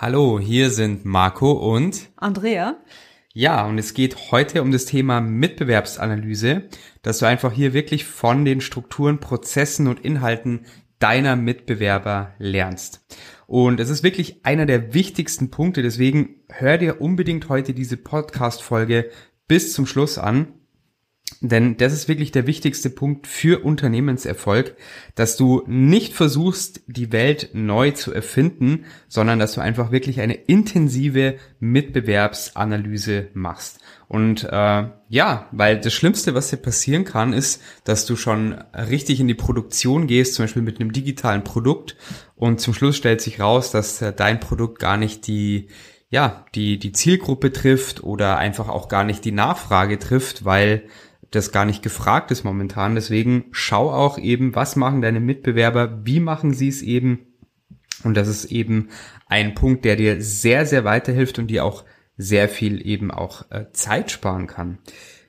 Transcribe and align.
Hallo, 0.00 0.38
hier 0.38 0.70
sind 0.70 1.04
Marco 1.04 1.50
und 1.50 2.10
Andrea. 2.14 2.76
Ja, 3.34 3.66
und 3.66 3.78
es 3.78 3.94
geht 3.94 4.30
heute 4.30 4.62
um 4.62 4.70
das 4.70 4.84
Thema 4.84 5.20
Mitbewerbsanalyse, 5.20 6.68
dass 7.02 7.18
du 7.18 7.26
einfach 7.26 7.52
hier 7.52 7.72
wirklich 7.72 8.04
von 8.04 8.44
den 8.44 8.60
Strukturen, 8.60 9.18
Prozessen 9.18 9.88
und 9.88 9.98
Inhalten 9.98 10.66
deiner 11.00 11.34
Mitbewerber 11.34 12.32
lernst. 12.38 13.04
Und 13.48 13.80
es 13.80 13.90
ist 13.90 14.04
wirklich 14.04 14.46
einer 14.46 14.66
der 14.66 14.94
wichtigsten 14.94 15.50
Punkte, 15.50 15.82
deswegen 15.82 16.44
hör 16.48 16.78
dir 16.78 17.00
unbedingt 17.00 17.48
heute 17.48 17.74
diese 17.74 17.96
Podcast-Folge 17.96 19.10
bis 19.48 19.72
zum 19.72 19.84
Schluss 19.84 20.16
an, 20.16 20.57
denn 21.40 21.76
das 21.76 21.92
ist 21.92 22.08
wirklich 22.08 22.32
der 22.32 22.46
wichtigste 22.46 22.90
Punkt 22.90 23.26
für 23.26 23.64
Unternehmenserfolg, 23.64 24.76
dass 25.14 25.36
du 25.36 25.62
nicht 25.66 26.14
versuchst, 26.14 26.82
die 26.86 27.12
Welt 27.12 27.50
neu 27.52 27.92
zu 27.92 28.12
erfinden, 28.12 28.84
sondern 29.08 29.38
dass 29.38 29.52
du 29.52 29.60
einfach 29.60 29.92
wirklich 29.92 30.20
eine 30.20 30.34
intensive 30.34 31.36
Mitbewerbsanalyse 31.60 33.28
machst. 33.34 33.78
Und 34.08 34.44
äh, 34.44 34.88
ja, 35.08 35.48
weil 35.52 35.80
das 35.80 35.92
Schlimmste, 35.92 36.34
was 36.34 36.50
dir 36.50 36.56
passieren 36.56 37.04
kann, 37.04 37.32
ist, 37.32 37.62
dass 37.84 38.06
du 38.06 38.16
schon 38.16 38.54
richtig 38.74 39.20
in 39.20 39.28
die 39.28 39.34
Produktion 39.34 40.06
gehst, 40.06 40.34
zum 40.34 40.44
Beispiel 40.44 40.62
mit 40.62 40.80
einem 40.80 40.92
digitalen 40.92 41.44
Produkt, 41.44 41.96
und 42.34 42.60
zum 42.60 42.72
Schluss 42.72 42.96
stellt 42.96 43.20
sich 43.20 43.40
raus, 43.40 43.70
dass 43.70 44.00
äh, 44.00 44.12
dein 44.12 44.40
Produkt 44.40 44.78
gar 44.78 44.96
nicht 44.96 45.26
die 45.26 45.68
ja, 46.10 46.46
die, 46.54 46.78
die 46.78 46.92
Zielgruppe 46.92 47.52
trifft 47.52 48.02
oder 48.02 48.38
einfach 48.38 48.68
auch 48.68 48.88
gar 48.88 49.04
nicht 49.04 49.24
die 49.24 49.32
Nachfrage 49.32 49.98
trifft, 49.98 50.44
weil 50.44 50.84
das 51.30 51.52
gar 51.52 51.64
nicht 51.64 51.82
gefragt 51.82 52.30
ist 52.30 52.44
momentan. 52.44 52.94
Deswegen 52.94 53.44
schau 53.50 53.90
auch 53.90 54.18
eben, 54.18 54.54
was 54.54 54.76
machen 54.76 55.02
deine 55.02 55.20
Mitbewerber, 55.20 56.00
wie 56.04 56.20
machen 56.20 56.54
sie 56.54 56.68
es 56.68 56.82
eben. 56.82 57.20
Und 58.04 58.16
das 58.16 58.28
ist 58.28 58.46
eben 58.46 58.88
ein 59.26 59.54
Punkt, 59.54 59.84
der 59.84 59.96
dir 59.96 60.22
sehr, 60.22 60.66
sehr 60.66 60.84
weiterhilft 60.84 61.38
und 61.38 61.48
dir 61.48 61.64
auch 61.64 61.84
sehr 62.16 62.48
viel 62.48 62.86
eben 62.86 63.10
auch 63.10 63.50
äh, 63.50 63.66
Zeit 63.72 64.10
sparen 64.10 64.46
kann. 64.46 64.78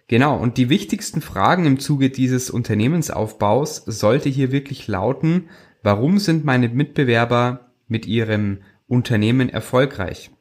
Genau, 0.07 0.37
und 0.37 0.57
die 0.57 0.69
wichtigsten 0.69 1.21
Fragen 1.21 1.65
im 1.65 1.79
Zuge 1.79 2.09
dieses 2.09 2.49
Unternehmensaufbaus 2.49 3.83
sollte 3.85 4.27
hier 4.27 4.51
wirklich 4.51 4.87
lauten, 4.87 5.49
warum 5.83 6.17
sind 6.17 6.45
meine 6.45 6.67
Mitbewerber 6.69 7.71
mit 7.87 8.07
ihrem 8.07 8.61
Unternehmen 8.87 9.49
erfolgreich? 9.49 10.31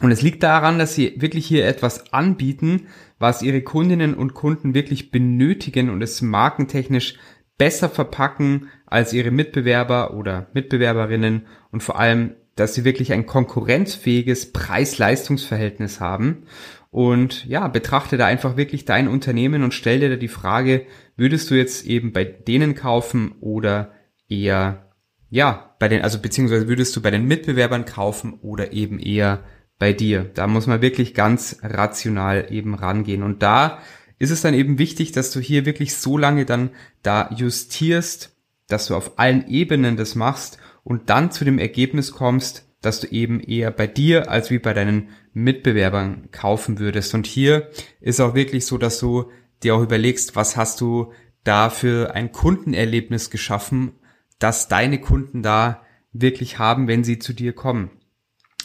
Und 0.00 0.10
es 0.10 0.22
liegt 0.22 0.42
daran, 0.42 0.78
dass 0.78 0.94
sie 0.94 1.14
wirklich 1.20 1.46
hier 1.46 1.66
etwas 1.66 2.12
anbieten, 2.12 2.88
was 3.18 3.42
ihre 3.42 3.62
Kundinnen 3.62 4.14
und 4.14 4.34
Kunden 4.34 4.74
wirklich 4.74 5.10
benötigen 5.10 5.90
und 5.90 6.02
es 6.02 6.22
markentechnisch 6.22 7.18
besser 7.56 7.88
verpacken 7.88 8.68
als 8.86 9.12
ihre 9.12 9.30
Mitbewerber 9.30 10.14
oder 10.14 10.48
Mitbewerberinnen 10.54 11.46
und 11.70 11.82
vor 11.82 11.98
allem, 11.98 12.34
dass 12.56 12.74
sie 12.74 12.84
wirklich 12.84 13.12
ein 13.12 13.26
konkurrenzfähiges 13.26 14.52
Preis-Leistungs-Verhältnis 14.52 16.00
haben. 16.00 16.44
Und 16.90 17.46
ja, 17.46 17.68
betrachte 17.68 18.18
da 18.18 18.26
einfach 18.26 18.56
wirklich 18.56 18.84
dein 18.84 19.08
Unternehmen 19.08 19.62
und 19.62 19.72
stell 19.72 20.00
dir 20.00 20.10
da 20.10 20.16
die 20.16 20.28
Frage, 20.28 20.84
würdest 21.16 21.50
du 21.50 21.54
jetzt 21.54 21.86
eben 21.86 22.12
bei 22.12 22.24
denen 22.24 22.74
kaufen 22.74 23.36
oder 23.40 23.92
eher, 24.28 24.90
ja, 25.30 25.74
bei 25.78 25.88
den, 25.88 26.02
also 26.02 26.18
beziehungsweise 26.18 26.68
würdest 26.68 26.94
du 26.94 27.00
bei 27.00 27.10
den 27.10 27.26
Mitbewerbern 27.26 27.86
kaufen 27.86 28.34
oder 28.42 28.72
eben 28.72 28.98
eher 28.98 29.44
bei 29.82 29.92
dir. 29.92 30.30
Da 30.34 30.46
muss 30.46 30.68
man 30.68 30.80
wirklich 30.80 31.12
ganz 31.12 31.58
rational 31.60 32.46
eben 32.50 32.76
rangehen. 32.76 33.24
Und 33.24 33.42
da 33.42 33.80
ist 34.20 34.30
es 34.30 34.40
dann 34.40 34.54
eben 34.54 34.78
wichtig, 34.78 35.10
dass 35.10 35.32
du 35.32 35.40
hier 35.40 35.66
wirklich 35.66 35.96
so 35.96 36.16
lange 36.16 36.44
dann 36.44 36.70
da 37.02 37.28
justierst, 37.34 38.30
dass 38.68 38.86
du 38.86 38.94
auf 38.94 39.18
allen 39.18 39.48
Ebenen 39.48 39.96
das 39.96 40.14
machst 40.14 40.58
und 40.84 41.10
dann 41.10 41.32
zu 41.32 41.44
dem 41.44 41.58
Ergebnis 41.58 42.12
kommst, 42.12 42.64
dass 42.80 43.00
du 43.00 43.08
eben 43.08 43.40
eher 43.40 43.72
bei 43.72 43.88
dir 43.88 44.30
als 44.30 44.52
wie 44.52 44.60
bei 44.60 44.72
deinen 44.72 45.08
Mitbewerbern 45.32 46.28
kaufen 46.30 46.78
würdest. 46.78 47.12
Und 47.14 47.26
hier 47.26 47.68
ist 48.00 48.20
auch 48.20 48.36
wirklich 48.36 48.66
so, 48.66 48.78
dass 48.78 49.00
du 49.00 49.32
dir 49.64 49.74
auch 49.74 49.82
überlegst, 49.82 50.36
was 50.36 50.56
hast 50.56 50.80
du 50.80 51.12
da 51.42 51.70
für 51.70 52.14
ein 52.14 52.30
Kundenerlebnis 52.30 53.30
geschaffen, 53.30 53.94
dass 54.38 54.68
deine 54.68 55.00
Kunden 55.00 55.42
da 55.42 55.82
wirklich 56.12 56.60
haben, 56.60 56.86
wenn 56.86 57.02
sie 57.02 57.18
zu 57.18 57.32
dir 57.32 57.52
kommen. 57.52 57.90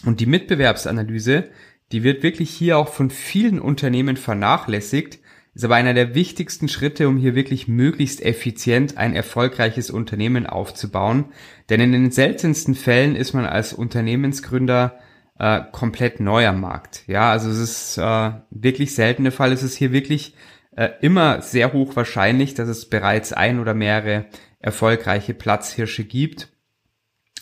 Und 0.05 0.19
die 0.19 0.25
Mitbewerbsanalyse, 0.25 1.49
die 1.91 2.03
wird 2.03 2.23
wirklich 2.23 2.49
hier 2.49 2.77
auch 2.77 2.89
von 2.89 3.09
vielen 3.09 3.59
Unternehmen 3.59 4.17
vernachlässigt, 4.17 5.19
ist 5.53 5.63
aber 5.63 5.75
einer 5.75 5.95
der 5.95 6.13
wichtigsten 6.13 6.67
Schritte, 6.67 7.07
um 7.07 7.17
hier 7.17 7.33
wirklich 7.33 7.67
möglichst 7.67 8.23
effizient 8.23 8.97
ein 8.97 9.15
erfolgreiches 9.15 9.89
Unternehmen 9.89 10.45
aufzubauen. 10.45 11.25
Denn 11.69 11.79
in 11.79 11.93
den 11.93 12.11
seltensten 12.11 12.75
Fällen 12.75 13.15
ist 13.15 13.33
man 13.33 13.45
als 13.45 13.73
Unternehmensgründer 13.73 14.99
äh, 15.39 15.61
komplett 15.71 16.19
neu 16.19 16.45
am 16.45 16.61
Markt. 16.61 17.03
Ja, 17.07 17.31
also 17.31 17.49
es 17.49 17.57
ist 17.57 17.97
äh, 17.97 18.31
wirklich 18.51 18.93
selten 18.93 19.23
der 19.23 19.31
Fall. 19.31 19.51
Es 19.51 19.63
ist 19.63 19.75
hier 19.75 19.91
wirklich 19.91 20.35
äh, 20.75 20.89
immer 21.01 21.41
sehr 21.41 21.73
hoch 21.73 21.95
wahrscheinlich, 21.95 22.53
dass 22.53 22.69
es 22.69 22.87
bereits 22.87 23.33
ein 23.33 23.59
oder 23.59 23.73
mehrere 23.73 24.27
erfolgreiche 24.59 25.33
Platzhirsche 25.33 26.03
gibt. 26.03 26.49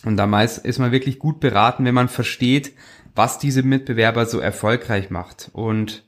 Und 0.06 0.16
damals 0.16 0.56
ist 0.56 0.78
man 0.78 0.92
wirklich 0.92 1.18
gut 1.18 1.40
beraten, 1.40 1.84
wenn 1.84 1.94
man 1.94 2.08
versteht, 2.08 2.72
was 3.16 3.40
diese 3.40 3.64
Mitbewerber 3.64 4.24
so 4.26 4.38
erfolgreich 4.38 5.10
macht. 5.10 5.50
Und 5.52 6.04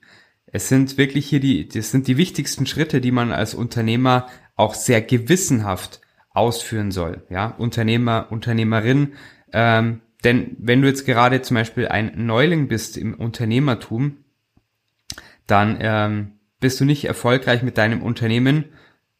es 0.46 0.68
sind 0.68 0.98
wirklich 0.98 1.26
hier 1.26 1.40
die, 1.40 1.66
das 1.66 1.90
sind 1.90 2.06
die 2.06 2.16
wichtigsten 2.16 2.64
Schritte, 2.64 3.00
die 3.00 3.10
man 3.10 3.32
als 3.32 3.54
Unternehmer 3.54 4.28
auch 4.54 4.74
sehr 4.74 5.02
gewissenhaft 5.02 6.00
ausführen 6.30 6.92
soll. 6.92 7.24
Ja, 7.28 7.48
Unternehmer, 7.58 8.28
Unternehmerin. 8.30 9.14
Ähm, 9.52 10.00
denn 10.22 10.56
wenn 10.60 10.80
du 10.80 10.86
jetzt 10.86 11.04
gerade 11.04 11.42
zum 11.42 11.56
Beispiel 11.56 11.88
ein 11.88 12.12
Neuling 12.24 12.68
bist 12.68 12.96
im 12.96 13.14
Unternehmertum, 13.14 14.18
dann 15.48 15.76
ähm, 15.80 16.32
bist 16.60 16.78
du 16.78 16.84
nicht 16.84 17.04
erfolgreich 17.04 17.64
mit 17.64 17.76
deinem 17.78 18.02
Unternehmen 18.02 18.66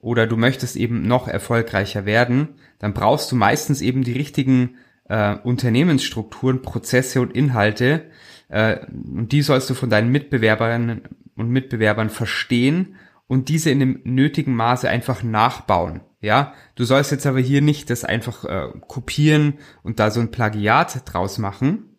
oder 0.00 0.26
du 0.26 0.36
möchtest 0.36 0.76
eben 0.76 1.06
noch 1.06 1.28
erfolgreicher 1.28 2.06
werden, 2.06 2.48
dann 2.78 2.94
brauchst 2.94 3.32
du 3.32 3.36
meistens 3.36 3.80
eben 3.80 4.04
die 4.04 4.12
richtigen 4.12 4.76
äh, 5.08 5.34
Unternehmensstrukturen, 5.36 6.62
Prozesse 6.62 7.20
und 7.20 7.34
Inhalte. 7.34 8.10
Äh, 8.48 8.86
und 8.86 9.32
die 9.32 9.42
sollst 9.42 9.68
du 9.70 9.74
von 9.74 9.90
deinen 9.90 10.10
Mitbewerberinnen 10.10 11.02
und 11.36 11.50
Mitbewerbern 11.50 12.10
verstehen 12.10 12.96
und 13.26 13.48
diese 13.48 13.70
in 13.70 13.80
dem 13.80 14.00
nötigen 14.04 14.54
Maße 14.54 14.88
einfach 14.88 15.22
nachbauen. 15.22 16.00
Ja, 16.20 16.54
du 16.74 16.84
sollst 16.84 17.12
jetzt 17.12 17.26
aber 17.26 17.38
hier 17.38 17.62
nicht 17.62 17.90
das 17.90 18.04
einfach 18.04 18.44
äh, 18.44 18.68
kopieren 18.88 19.58
und 19.82 20.00
da 20.00 20.10
so 20.10 20.20
ein 20.20 20.32
Plagiat 20.32 21.02
draus 21.04 21.38
machen, 21.38 21.96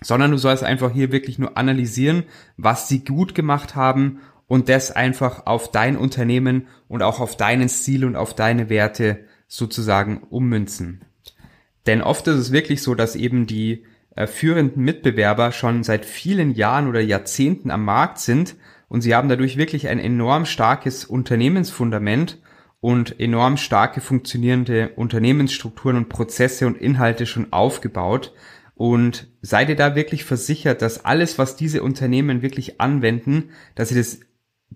sondern 0.00 0.30
du 0.30 0.38
sollst 0.38 0.62
einfach 0.62 0.92
hier 0.92 1.10
wirklich 1.10 1.38
nur 1.38 1.56
analysieren, 1.56 2.24
was 2.56 2.88
sie 2.88 3.04
gut 3.04 3.34
gemacht 3.34 3.74
haben 3.74 4.20
und 4.52 4.68
das 4.68 4.90
einfach 4.90 5.46
auf 5.46 5.70
dein 5.70 5.96
Unternehmen 5.96 6.66
und 6.86 7.02
auch 7.02 7.20
auf 7.20 7.38
deinen 7.38 7.70
Stil 7.70 8.04
und 8.04 8.16
auf 8.16 8.34
deine 8.34 8.68
Werte 8.68 9.20
sozusagen 9.48 10.18
ummünzen. 10.28 11.06
Denn 11.86 12.02
oft 12.02 12.28
ist 12.28 12.36
es 12.36 12.52
wirklich 12.52 12.82
so, 12.82 12.94
dass 12.94 13.16
eben 13.16 13.46
die 13.46 13.86
äh, 14.14 14.26
führenden 14.26 14.84
Mitbewerber 14.84 15.52
schon 15.52 15.84
seit 15.84 16.04
vielen 16.04 16.50
Jahren 16.50 16.86
oder 16.86 17.00
Jahrzehnten 17.00 17.70
am 17.70 17.86
Markt 17.86 18.18
sind 18.18 18.54
und 18.90 19.00
sie 19.00 19.14
haben 19.14 19.30
dadurch 19.30 19.56
wirklich 19.56 19.88
ein 19.88 19.98
enorm 19.98 20.44
starkes 20.44 21.06
Unternehmensfundament 21.06 22.38
und 22.82 23.18
enorm 23.18 23.56
starke 23.56 24.02
funktionierende 24.02 24.90
Unternehmensstrukturen 24.96 25.96
und 25.96 26.10
Prozesse 26.10 26.66
und 26.66 26.76
Inhalte 26.76 27.24
schon 27.24 27.54
aufgebaut. 27.54 28.34
Und 28.74 29.28
seid 29.40 29.70
ihr 29.70 29.76
da 29.76 29.94
wirklich 29.94 30.24
versichert, 30.24 30.82
dass 30.82 31.06
alles, 31.06 31.38
was 31.38 31.56
diese 31.56 31.82
Unternehmen 31.82 32.42
wirklich 32.42 32.82
anwenden, 32.82 33.50
dass 33.76 33.88
sie 33.88 33.94
das 33.94 34.20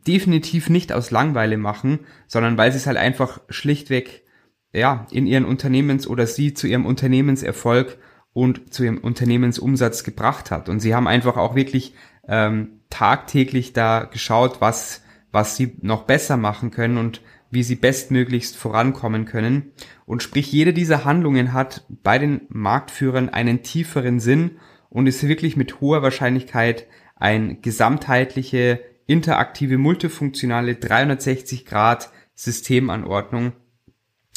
definitiv 0.06 0.68
nicht 0.70 0.92
aus 0.92 1.10
Langweile 1.10 1.56
machen, 1.56 2.00
sondern 2.26 2.56
weil 2.56 2.72
sie 2.72 2.78
es 2.78 2.86
halt 2.86 2.96
einfach 2.96 3.40
schlichtweg 3.48 4.24
ja 4.72 5.06
in 5.10 5.26
ihren 5.26 5.44
Unternehmens 5.44 6.06
oder 6.06 6.26
sie 6.26 6.54
zu 6.54 6.66
ihrem 6.66 6.86
Unternehmenserfolg 6.86 7.98
und 8.32 8.72
zu 8.74 8.84
ihrem 8.84 8.98
Unternehmensumsatz 8.98 10.04
gebracht 10.04 10.50
hat. 10.50 10.68
Und 10.68 10.80
sie 10.80 10.94
haben 10.94 11.08
einfach 11.08 11.36
auch 11.36 11.54
wirklich 11.54 11.94
ähm, 12.28 12.80
tagtäglich 12.90 13.72
da 13.72 14.04
geschaut, 14.04 14.60
was 14.60 15.02
was 15.36 15.54
sie 15.54 15.76
noch 15.82 16.04
besser 16.04 16.38
machen 16.38 16.70
können 16.70 16.96
und 16.96 17.20
wie 17.50 17.62
sie 17.62 17.76
bestmöglichst 17.76 18.56
vorankommen 18.56 19.26
können. 19.26 19.72
Und 20.06 20.22
sprich, 20.22 20.50
jede 20.50 20.72
dieser 20.72 21.04
Handlungen 21.04 21.52
hat 21.52 21.84
bei 21.88 22.18
den 22.18 22.40
Marktführern 22.48 23.28
einen 23.28 23.62
tieferen 23.62 24.18
Sinn 24.18 24.52
und 24.88 25.06
ist 25.06 25.28
wirklich 25.28 25.54
mit 25.54 25.80
hoher 25.80 26.02
Wahrscheinlichkeit 26.02 26.86
ein 27.16 27.60
gesamtheitliche, 27.60 28.80
interaktive, 29.06 29.78
multifunktionale 29.78 30.74
360 30.74 31.64
Grad 31.64 32.10
Systemanordnung 32.34 33.52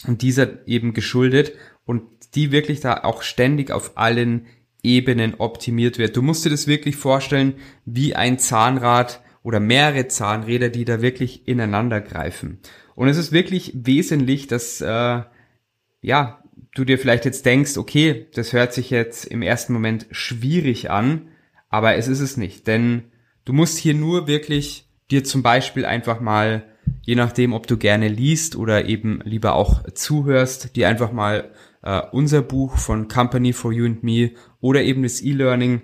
und 0.08 0.22
dieser 0.22 0.68
eben 0.68 0.94
geschuldet 0.94 1.54
und 1.86 2.04
die 2.36 2.52
wirklich 2.52 2.80
da 2.80 3.04
auch 3.04 3.22
ständig 3.22 3.72
auf 3.72 3.98
allen 3.98 4.46
Ebenen 4.82 5.36
optimiert 5.36 5.98
wird. 5.98 6.16
Du 6.16 6.22
musst 6.22 6.46
dir 6.46 6.50
das 6.50 6.68
wirklich 6.68 6.96
vorstellen 6.96 7.56
wie 7.86 8.16
ein 8.16 8.40
Zahnrad 8.40 9.22
oder 9.44 9.60
mehrere 9.60 10.08
Zahnräder, 10.08 10.70
die 10.70 10.86
da 10.86 11.02
wirklich 11.02 11.48
ineinander 11.48 12.00
greifen. 12.00 12.60
Und 12.96 13.08
es 13.08 13.18
ist 13.18 13.32
wirklich 13.32 13.74
wesentlich, 13.76 14.48
dass 14.48 14.80
äh, 14.82 15.22
ja 16.02 16.44
du 16.74 16.86
dir 16.86 17.00
vielleicht 17.00 17.26
jetzt 17.26 17.46
denkst, 17.46 17.78
okay, 17.78 18.28
das 18.34 18.54
hört 18.54 18.74
sich 18.74 18.90
jetzt 18.90 19.26
im 19.26 19.42
ersten 19.42 19.74
Moment 19.74 20.08
schwierig 20.12 20.90
an, 20.90 21.30
aber 21.70 21.96
es 21.96 22.08
ist 22.08 22.20
es 22.20 22.38
nicht, 22.38 22.68
denn 22.68 23.06
du 23.50 23.54
musst 23.56 23.80
hier 23.80 23.96
nur 23.96 24.28
wirklich 24.28 24.86
dir 25.10 25.24
zum 25.24 25.42
Beispiel 25.42 25.84
einfach 25.84 26.20
mal, 26.20 26.66
je 27.02 27.16
nachdem, 27.16 27.54
ob 27.54 27.66
du 27.66 27.78
gerne 27.78 28.08
liest 28.08 28.56
oder 28.56 28.86
eben 28.86 29.22
lieber 29.24 29.56
auch 29.56 29.92
zuhörst, 29.92 30.76
dir 30.76 30.88
einfach 30.88 31.12
mal 31.12 31.50
äh, 31.82 32.00
unser 32.12 32.44
Buch 32.44 32.78
von 32.78 33.08
Company 33.08 33.52
for 33.52 33.74
You 33.74 33.86
and 33.88 34.04
Me 34.04 34.34
oder 34.62 34.84
eben 34.84 35.02
das 35.02 35.20
E-Learning 35.22 35.82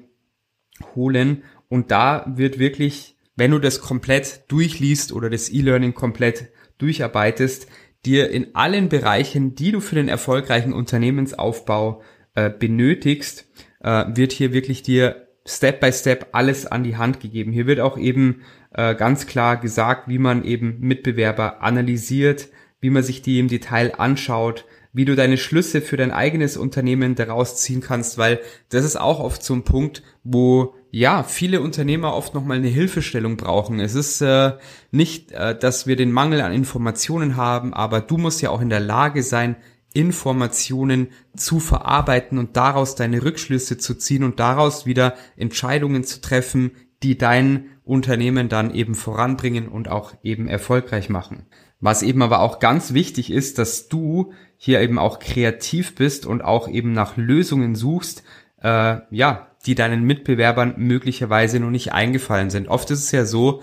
holen. 0.94 1.42
Und 1.68 1.90
da 1.90 2.32
wird 2.36 2.60
wirklich, 2.60 3.18
wenn 3.36 3.50
du 3.50 3.58
das 3.58 3.82
komplett 3.82 4.44
durchliest 4.48 5.12
oder 5.12 5.32
das 5.32 5.50
E-Learning 5.50 5.96
komplett 5.96 6.50
durcharbeitest, 6.78 7.68
dir 8.06 8.30
in 8.30 8.54
allen 8.54 8.90
Bereichen, 8.90 9.56
die 9.56 9.72
du 9.72 9.80
für 9.80 9.96
den 9.96 10.08
erfolgreichen 10.08 10.72
Unternehmensaufbau 10.72 12.04
äh, 12.36 12.52
benötigst, 12.52 13.48
äh, 13.82 14.06
wird 14.14 14.34
hier 14.34 14.54
wirklich 14.54 14.84
dir 14.84 15.25
Step 15.48 15.80
by 15.80 15.92
Step 15.92 16.28
alles 16.32 16.66
an 16.66 16.84
die 16.84 16.98
Hand 16.98 17.20
gegeben. 17.20 17.52
Hier 17.52 17.68
wird 17.68 17.80
auch 17.80 17.98
eben 17.98 18.42
äh, 18.74 18.96
ganz 18.96 19.28
klar 19.28 19.58
gesagt, 19.58 20.08
wie 20.08 20.18
man 20.18 20.44
eben 20.44 20.80
Mitbewerber 20.80 21.62
analysiert, 21.62 22.50
wie 22.82 22.90
man 22.90 23.04
sich 23.04 23.22
die 23.22 23.40
im 23.40 23.48
Detail 23.48 23.94
anschaut, 23.98 24.66
wie 24.92 25.06
du 25.06 25.16
deine 25.16 25.38
Schlüsse 25.38 25.82
für 25.82 25.98
dein 25.98 26.12
eigenes 26.12 26.56
Unternehmen 26.56 27.16
daraus 27.16 27.58
ziehen 27.58 27.82
kannst, 27.82 28.18
weil 28.18 28.40
das 28.70 28.86
ist 28.86 28.96
auch 28.96 29.20
oft 29.20 29.44
so 29.44 29.54
ein 29.54 29.64
Punkt, 29.64 30.04
wo 30.24 30.74
ja 30.90 31.24
viele 31.24 31.60
Unternehmer 31.60 32.16
oft 32.16 32.34
nochmal 32.34 32.58
eine 32.58 32.70
Hilfestellung 32.70 33.36
brauchen. 33.36 33.82
Es 33.82 33.94
ist 33.94 34.22
äh, 34.22 34.54
nicht, 34.92 35.34
äh, 35.34 35.58
dass 35.58 35.86
wir 35.86 35.98
den 35.98 36.14
Mangel 36.14 36.42
an 36.42 36.54
Informationen 36.54 37.36
haben, 37.36 37.74
aber 37.74 38.00
du 38.00 38.18
musst 38.18 38.42
ja 38.42 38.50
auch 38.50 38.62
in 38.62 38.70
der 38.70 38.80
Lage 38.80 39.22
sein, 39.22 39.58
Informationen 39.96 41.08
zu 41.36 41.60
verarbeiten 41.60 42.38
und 42.38 42.58
daraus 42.58 42.96
deine 42.96 43.24
Rückschlüsse 43.24 43.78
zu 43.78 43.96
ziehen 43.96 44.24
und 44.24 44.40
daraus 44.40 44.86
wieder 44.86 45.16
Entscheidungen 45.38 46.04
zu 46.04 46.20
treffen, 46.22 46.72
die 47.02 47.18
dein 47.18 47.68
Unternehmen 47.84 48.50
dann 48.50 48.74
eben 48.74 48.94
voranbringen 48.94 49.70
und 49.70 49.88
auch 49.88 50.14
eben 50.22 50.48
erfolgreich 50.48 51.10
machen. 51.10 51.46
Was 51.80 52.04
eben 52.04 52.22
aber 52.22 52.40
auch 52.40 52.60
ganz 52.60 52.94
wichtig 52.94 53.32
ist, 53.32 53.58
dass 53.58 53.88
du 53.88 54.34
hier 54.58 54.82
eben 54.82 55.00
auch 55.00 55.20
kreativ 55.20 55.96
bist 55.96 56.26
und 56.26 56.44
auch 56.44 56.68
eben 56.68 56.92
nach 56.92 57.16
Lösungen 57.16 57.76
suchst, 57.76 58.24
äh, 58.62 58.98
ja, 59.12 59.48
die 59.66 59.76
deinen 59.76 60.04
Mitbewerbern 60.04 60.76
möglicherweise 60.78 61.60
noch 61.60 61.70
nicht 61.70 61.94
eingefallen 61.94 62.50
sind. 62.50 62.68
Oft 62.68 62.92
ist 62.92 63.00
es 63.00 63.12
ja 63.12 63.26
so, 63.26 63.62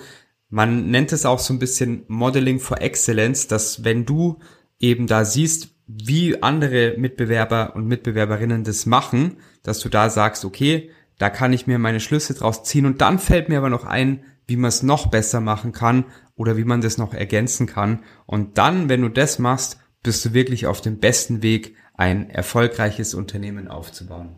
man 0.49 0.91
nennt 0.91 1.13
es 1.13 1.27
auch 1.27 1.39
so 1.39 1.53
ein 1.53 1.59
bisschen 1.59 2.05
Modeling 2.09 2.59
for 2.59 2.81
Excellence, 2.81 3.49
dass 3.49 3.85
wenn 3.85 4.07
du 4.07 4.39
eben 4.79 5.07
da 5.07 5.25
siehst, 5.25 5.71
wie 6.03 6.43
andere 6.43 6.95
Mitbewerber 6.97 7.75
und 7.75 7.87
Mitbewerberinnen 7.87 8.65
das 8.65 8.87
machen, 8.87 9.37
dass 9.63 9.81
du 9.81 9.89
da 9.89 10.11
sagst, 10.11 10.45
okay, 10.45 10.91
da 11.19 11.31
kann 11.31 11.53
ich 11.53 11.67
mir 11.67 11.79
meine 11.79 12.01
Schlüsse 12.01 12.35
draus 12.35 12.65
ziehen 12.65 12.87
und 12.87 13.01
dann 13.01 13.19
fällt 13.19 13.49
mir 13.49 13.59
aber 13.59 13.71
noch 13.71 13.85
ein, 13.85 14.25
wie 14.47 14.57
man 14.57 14.69
es 14.69 14.83
noch 14.83 15.09
besser 15.09 15.41
machen 15.41 15.73
kann 15.73 16.05
oder 16.37 16.57
wie 16.57 16.65
man 16.65 16.81
das 16.81 16.99
noch 16.99 17.15
ergänzen 17.15 17.67
kann. 17.67 18.03
Und 18.27 18.59
dann, 18.59 18.89
wenn 18.89 19.03
du 19.03 19.09
das 19.09 19.39
machst, 19.39 19.79
bist 20.03 20.25
du 20.25 20.35
wirklich 20.35 20.67
auf 20.67 20.81
dem 20.81 20.99
besten 20.99 21.43
Weg, 21.43 21.77
ein 21.95 22.31
erfolgreiches 22.31 23.15
Unternehmen 23.15 23.69
aufzubauen. 23.69 24.37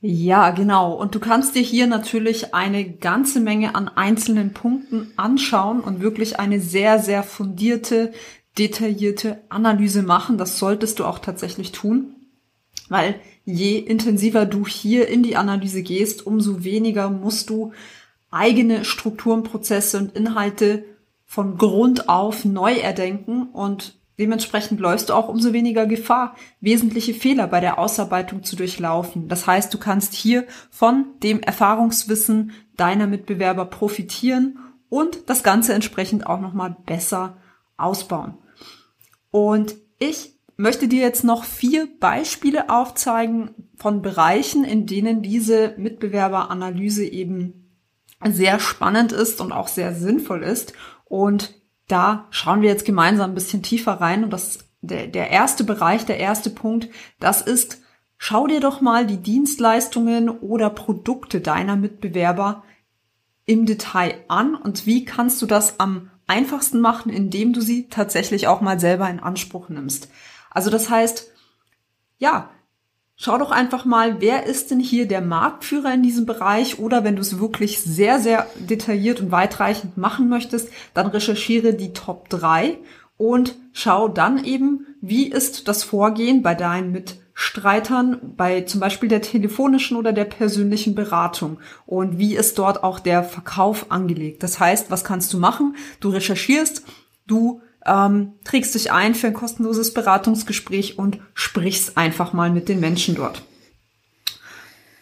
Ja, 0.00 0.50
genau. 0.50 0.92
Und 0.92 1.14
du 1.14 1.20
kannst 1.20 1.54
dir 1.54 1.62
hier 1.62 1.86
natürlich 1.86 2.54
eine 2.54 2.84
ganze 2.84 3.40
Menge 3.40 3.74
an 3.74 3.88
einzelnen 3.88 4.52
Punkten 4.52 5.12
anschauen 5.16 5.80
und 5.80 6.00
wirklich 6.00 6.38
eine 6.38 6.60
sehr, 6.60 6.98
sehr 6.98 7.22
fundierte, 7.22 8.12
detaillierte 8.58 9.40
Analyse 9.48 10.02
machen. 10.02 10.38
Das 10.38 10.58
solltest 10.58 10.98
du 10.98 11.04
auch 11.04 11.18
tatsächlich 11.18 11.72
tun, 11.72 12.14
weil 12.88 13.16
je 13.44 13.78
intensiver 13.78 14.46
du 14.46 14.66
hier 14.66 15.08
in 15.08 15.22
die 15.22 15.36
Analyse 15.36 15.82
gehst, 15.82 16.26
umso 16.26 16.64
weniger 16.64 17.10
musst 17.10 17.50
du 17.50 17.72
eigene 18.30 18.84
Strukturen, 18.84 19.42
Prozesse 19.42 19.98
und 19.98 20.16
Inhalte 20.16 20.84
von 21.26 21.56
Grund 21.56 22.08
auf 22.08 22.44
neu 22.44 22.74
erdenken 22.74 23.48
und 23.52 23.96
Dementsprechend 24.18 24.78
läufst 24.78 25.08
du 25.08 25.14
auch 25.14 25.28
umso 25.28 25.52
weniger 25.52 25.86
Gefahr, 25.86 26.36
wesentliche 26.60 27.14
Fehler 27.14 27.48
bei 27.48 27.58
der 27.58 27.80
Ausarbeitung 27.80 28.44
zu 28.44 28.54
durchlaufen. 28.54 29.26
Das 29.26 29.46
heißt, 29.46 29.74
du 29.74 29.78
kannst 29.78 30.14
hier 30.14 30.46
von 30.70 31.06
dem 31.24 31.40
Erfahrungswissen 31.40 32.52
deiner 32.76 33.08
Mitbewerber 33.08 33.64
profitieren 33.64 34.58
und 34.88 35.28
das 35.28 35.42
Ganze 35.42 35.74
entsprechend 35.74 36.28
auch 36.28 36.40
nochmal 36.40 36.76
besser 36.86 37.36
ausbauen. 37.76 38.34
Und 39.34 39.74
ich 39.98 40.38
möchte 40.56 40.86
dir 40.86 41.00
jetzt 41.00 41.24
noch 41.24 41.42
vier 41.42 41.88
Beispiele 41.98 42.70
aufzeigen 42.70 43.50
von 43.74 44.00
Bereichen, 44.00 44.62
in 44.62 44.86
denen 44.86 45.22
diese 45.22 45.74
Mitbewerberanalyse 45.76 47.04
eben 47.04 47.68
sehr 48.24 48.60
spannend 48.60 49.10
ist 49.10 49.40
und 49.40 49.50
auch 49.50 49.66
sehr 49.66 49.92
sinnvoll 49.92 50.44
ist. 50.44 50.72
Und 51.06 51.52
da 51.88 52.28
schauen 52.30 52.62
wir 52.62 52.68
jetzt 52.68 52.84
gemeinsam 52.84 53.32
ein 53.32 53.34
bisschen 53.34 53.64
tiefer 53.64 53.94
rein. 53.94 54.22
Und 54.22 54.32
das 54.32 54.60
der, 54.82 55.08
der 55.08 55.30
erste 55.30 55.64
Bereich, 55.64 56.06
der 56.06 56.18
erste 56.18 56.50
Punkt, 56.50 56.88
das 57.18 57.42
ist, 57.42 57.82
schau 58.16 58.46
dir 58.46 58.60
doch 58.60 58.80
mal 58.80 59.04
die 59.04 59.20
Dienstleistungen 59.20 60.28
oder 60.28 60.70
Produkte 60.70 61.40
deiner 61.40 61.74
Mitbewerber 61.74 62.62
im 63.46 63.66
Detail 63.66 64.14
an 64.28 64.54
und 64.54 64.86
wie 64.86 65.04
kannst 65.04 65.42
du 65.42 65.46
das 65.46 65.80
am 65.80 66.12
einfachsten 66.26 66.80
machen, 66.80 67.12
indem 67.12 67.52
du 67.52 67.60
sie 67.60 67.88
tatsächlich 67.88 68.46
auch 68.46 68.60
mal 68.60 68.80
selber 68.80 69.08
in 69.08 69.20
Anspruch 69.20 69.68
nimmst. 69.68 70.08
Also 70.50 70.70
das 70.70 70.90
heißt, 70.90 71.30
ja, 72.18 72.50
Schau 73.16 73.38
doch 73.38 73.52
einfach 73.52 73.84
mal, 73.84 74.20
wer 74.20 74.44
ist 74.44 74.72
denn 74.72 74.80
hier 74.80 75.06
der 75.06 75.20
Marktführer 75.20 75.94
in 75.94 76.02
diesem 76.02 76.26
Bereich 76.26 76.80
oder 76.80 77.04
wenn 77.04 77.14
du 77.14 77.22
es 77.22 77.38
wirklich 77.38 77.80
sehr, 77.80 78.18
sehr 78.18 78.48
detailliert 78.58 79.20
und 79.20 79.30
weitreichend 79.30 79.96
machen 79.96 80.28
möchtest, 80.28 80.68
dann 80.94 81.06
recherchiere 81.06 81.74
die 81.74 81.92
Top 81.92 82.28
3 82.28 82.78
und 83.16 83.54
schau 83.72 84.08
dann 84.08 84.44
eben, 84.44 84.96
wie 85.00 85.28
ist 85.28 85.68
das 85.68 85.84
Vorgehen 85.84 86.42
bei 86.42 86.56
deinen 86.56 86.92
Mitstreitern 87.34 88.34
bei 88.36 88.62
zum 88.62 88.80
Beispiel 88.80 89.08
der 89.08 89.22
telefonischen 89.22 89.96
oder 89.96 90.12
der 90.12 90.24
persönlichen 90.24 90.94
Beratung 90.94 91.58
und 91.86 92.18
wie 92.18 92.36
ist 92.36 92.58
dort 92.58 92.82
auch 92.82 92.98
der 92.98 93.22
Verkauf 93.22 93.90
angelegt. 93.90 94.42
Das 94.42 94.58
heißt, 94.58 94.90
was 94.90 95.04
kannst 95.04 95.32
du 95.32 95.38
machen? 95.38 95.76
Du 96.00 96.10
recherchierst, 96.10 96.84
du 97.26 97.60
ähm, 97.86 98.32
trägst 98.44 98.74
dich 98.74 98.92
ein 98.92 99.14
für 99.14 99.28
ein 99.28 99.34
kostenloses 99.34 99.94
Beratungsgespräch 99.94 100.98
und 100.98 101.18
sprichst 101.34 101.96
einfach 101.96 102.32
mal 102.32 102.50
mit 102.50 102.68
den 102.68 102.80
Menschen 102.80 103.14
dort. 103.14 103.42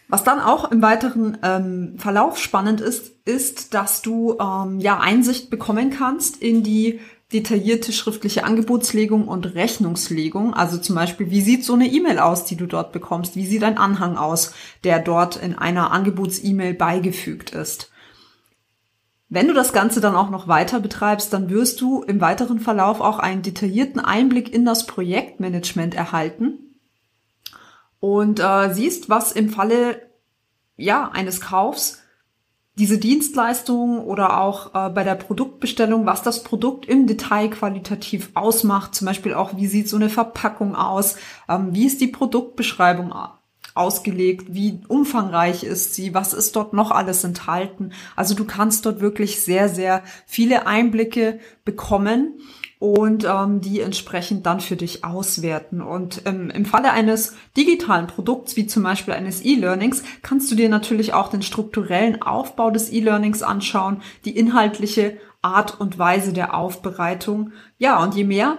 Was 0.08 0.24
dann 0.24 0.40
auch 0.40 0.70
im 0.70 0.82
weiteren 0.82 1.38
ähm, 1.42 1.94
Verlauf 1.96 2.38
spannend 2.38 2.82
ist, 2.82 3.12
ist, 3.24 3.72
dass 3.72 4.02
du 4.02 4.36
ähm, 4.38 4.78
ja 4.78 5.00
Einsicht 5.00 5.48
bekommen 5.48 5.88
kannst 5.88 6.36
in 6.36 6.62
die 6.62 7.00
detaillierte 7.32 7.92
schriftliche 7.92 8.44
Angebotslegung 8.44 9.28
und 9.28 9.54
Rechnungslegung. 9.54 10.54
Also 10.54 10.78
zum 10.78 10.96
Beispiel, 10.96 11.30
wie 11.30 11.40
sieht 11.40 11.64
so 11.64 11.74
eine 11.74 11.86
E-Mail 11.86 12.18
aus, 12.18 12.44
die 12.44 12.56
du 12.56 12.66
dort 12.66 12.92
bekommst? 12.92 13.36
Wie 13.36 13.46
sieht 13.46 13.64
ein 13.64 13.78
Anhang 13.78 14.16
aus, 14.16 14.52
der 14.84 14.98
dort 14.98 15.36
in 15.36 15.56
einer 15.56 15.90
Angebots-E-Mail 15.90 16.74
beigefügt 16.74 17.50
ist? 17.50 17.90
Wenn 19.28 19.48
du 19.48 19.54
das 19.54 19.72
Ganze 19.72 20.02
dann 20.02 20.14
auch 20.14 20.28
noch 20.28 20.46
weiter 20.46 20.78
betreibst, 20.78 21.32
dann 21.32 21.48
wirst 21.48 21.80
du 21.80 22.02
im 22.02 22.20
weiteren 22.20 22.60
Verlauf 22.60 23.00
auch 23.00 23.18
einen 23.18 23.40
detaillierten 23.40 23.98
Einblick 23.98 24.52
in 24.52 24.66
das 24.66 24.86
Projektmanagement 24.86 25.94
erhalten 25.94 26.76
und 27.98 28.40
äh, 28.40 28.74
siehst, 28.74 29.08
was 29.08 29.32
im 29.32 29.48
Falle 29.48 30.02
ja 30.76 31.08
eines 31.12 31.40
Kaufs 31.40 32.01
diese 32.76 32.98
Dienstleistung 32.98 34.00
oder 34.00 34.40
auch 34.40 34.74
äh, 34.74 34.90
bei 34.90 35.04
der 35.04 35.14
Produktbestellung, 35.14 36.06
was 36.06 36.22
das 36.22 36.42
Produkt 36.42 36.86
im 36.86 37.06
Detail 37.06 37.48
qualitativ 37.48 38.30
ausmacht. 38.34 38.94
Zum 38.94 39.06
Beispiel 39.06 39.34
auch, 39.34 39.56
wie 39.56 39.66
sieht 39.66 39.88
so 39.88 39.96
eine 39.96 40.08
Verpackung 40.08 40.74
aus, 40.74 41.16
ähm, 41.48 41.74
wie 41.74 41.86
ist 41.86 42.00
die 42.00 42.06
Produktbeschreibung 42.06 43.12
ausgelegt, 43.74 44.46
wie 44.54 44.80
umfangreich 44.88 45.64
ist 45.64 45.94
sie, 45.94 46.14
was 46.14 46.34
ist 46.34 46.56
dort 46.56 46.72
noch 46.72 46.90
alles 46.90 47.24
enthalten. 47.24 47.92
Also 48.16 48.34
du 48.34 48.44
kannst 48.44 48.86
dort 48.86 49.00
wirklich 49.00 49.40
sehr, 49.40 49.68
sehr 49.68 50.02
viele 50.26 50.66
Einblicke 50.66 51.40
bekommen 51.64 52.38
und 52.82 53.24
ähm, 53.24 53.60
die 53.60 53.80
entsprechend 53.80 54.44
dann 54.44 54.58
für 54.58 54.74
dich 54.74 55.04
auswerten. 55.04 55.80
Und 55.80 56.22
ähm, 56.24 56.50
im 56.50 56.64
Falle 56.64 56.90
eines 56.90 57.36
digitalen 57.56 58.08
Produkts, 58.08 58.56
wie 58.56 58.66
zum 58.66 58.82
Beispiel 58.82 59.14
eines 59.14 59.44
E-Learnings, 59.44 60.02
kannst 60.22 60.50
du 60.50 60.56
dir 60.56 60.68
natürlich 60.68 61.14
auch 61.14 61.28
den 61.28 61.42
strukturellen 61.42 62.22
Aufbau 62.22 62.72
des 62.72 62.92
E-Learnings 62.92 63.44
anschauen, 63.44 64.02
die 64.24 64.36
inhaltliche 64.36 65.16
Art 65.42 65.80
und 65.80 65.96
Weise 65.96 66.32
der 66.32 66.56
Aufbereitung. 66.56 67.52
Ja, 67.78 68.02
und 68.02 68.16
je 68.16 68.24
mehr 68.24 68.58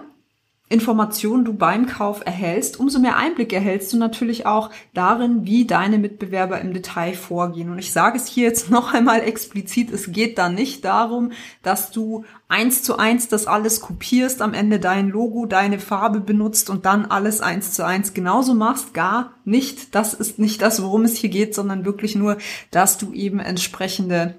Informationen 0.70 1.44
du 1.44 1.52
beim 1.52 1.86
Kauf 1.86 2.22
erhältst, 2.24 2.80
umso 2.80 2.98
mehr 2.98 3.16
Einblick 3.16 3.52
erhältst 3.52 3.92
du 3.92 3.98
natürlich 3.98 4.46
auch 4.46 4.70
darin, 4.94 5.44
wie 5.44 5.66
deine 5.66 5.98
Mitbewerber 5.98 6.58
im 6.58 6.72
Detail 6.72 7.12
vorgehen. 7.12 7.70
Und 7.70 7.78
ich 7.78 7.92
sage 7.92 8.16
es 8.16 8.26
hier 8.26 8.44
jetzt 8.44 8.70
noch 8.72 8.94
einmal 8.94 9.20
explizit, 9.20 9.92
es 9.92 10.10
geht 10.10 10.38
da 10.38 10.48
nicht 10.48 10.84
darum, 10.86 11.32
dass 11.62 11.90
du 11.90 12.24
eins 12.48 12.82
zu 12.82 12.96
eins 12.96 13.28
das 13.28 13.46
alles 13.46 13.82
kopierst, 13.82 14.40
am 14.40 14.54
Ende 14.54 14.80
dein 14.80 15.10
Logo, 15.10 15.44
deine 15.44 15.78
Farbe 15.78 16.20
benutzt 16.20 16.70
und 16.70 16.86
dann 16.86 17.04
alles 17.04 17.42
eins 17.42 17.72
zu 17.72 17.84
eins 17.84 18.14
genauso 18.14 18.54
machst. 18.54 18.94
Gar 18.94 19.34
nicht. 19.44 19.94
Das 19.94 20.14
ist 20.14 20.38
nicht 20.38 20.62
das, 20.62 20.82
worum 20.82 21.04
es 21.04 21.16
hier 21.16 21.30
geht, 21.30 21.54
sondern 21.54 21.84
wirklich 21.84 22.14
nur, 22.14 22.38
dass 22.70 22.96
du 22.96 23.12
eben 23.12 23.38
entsprechende 23.38 24.36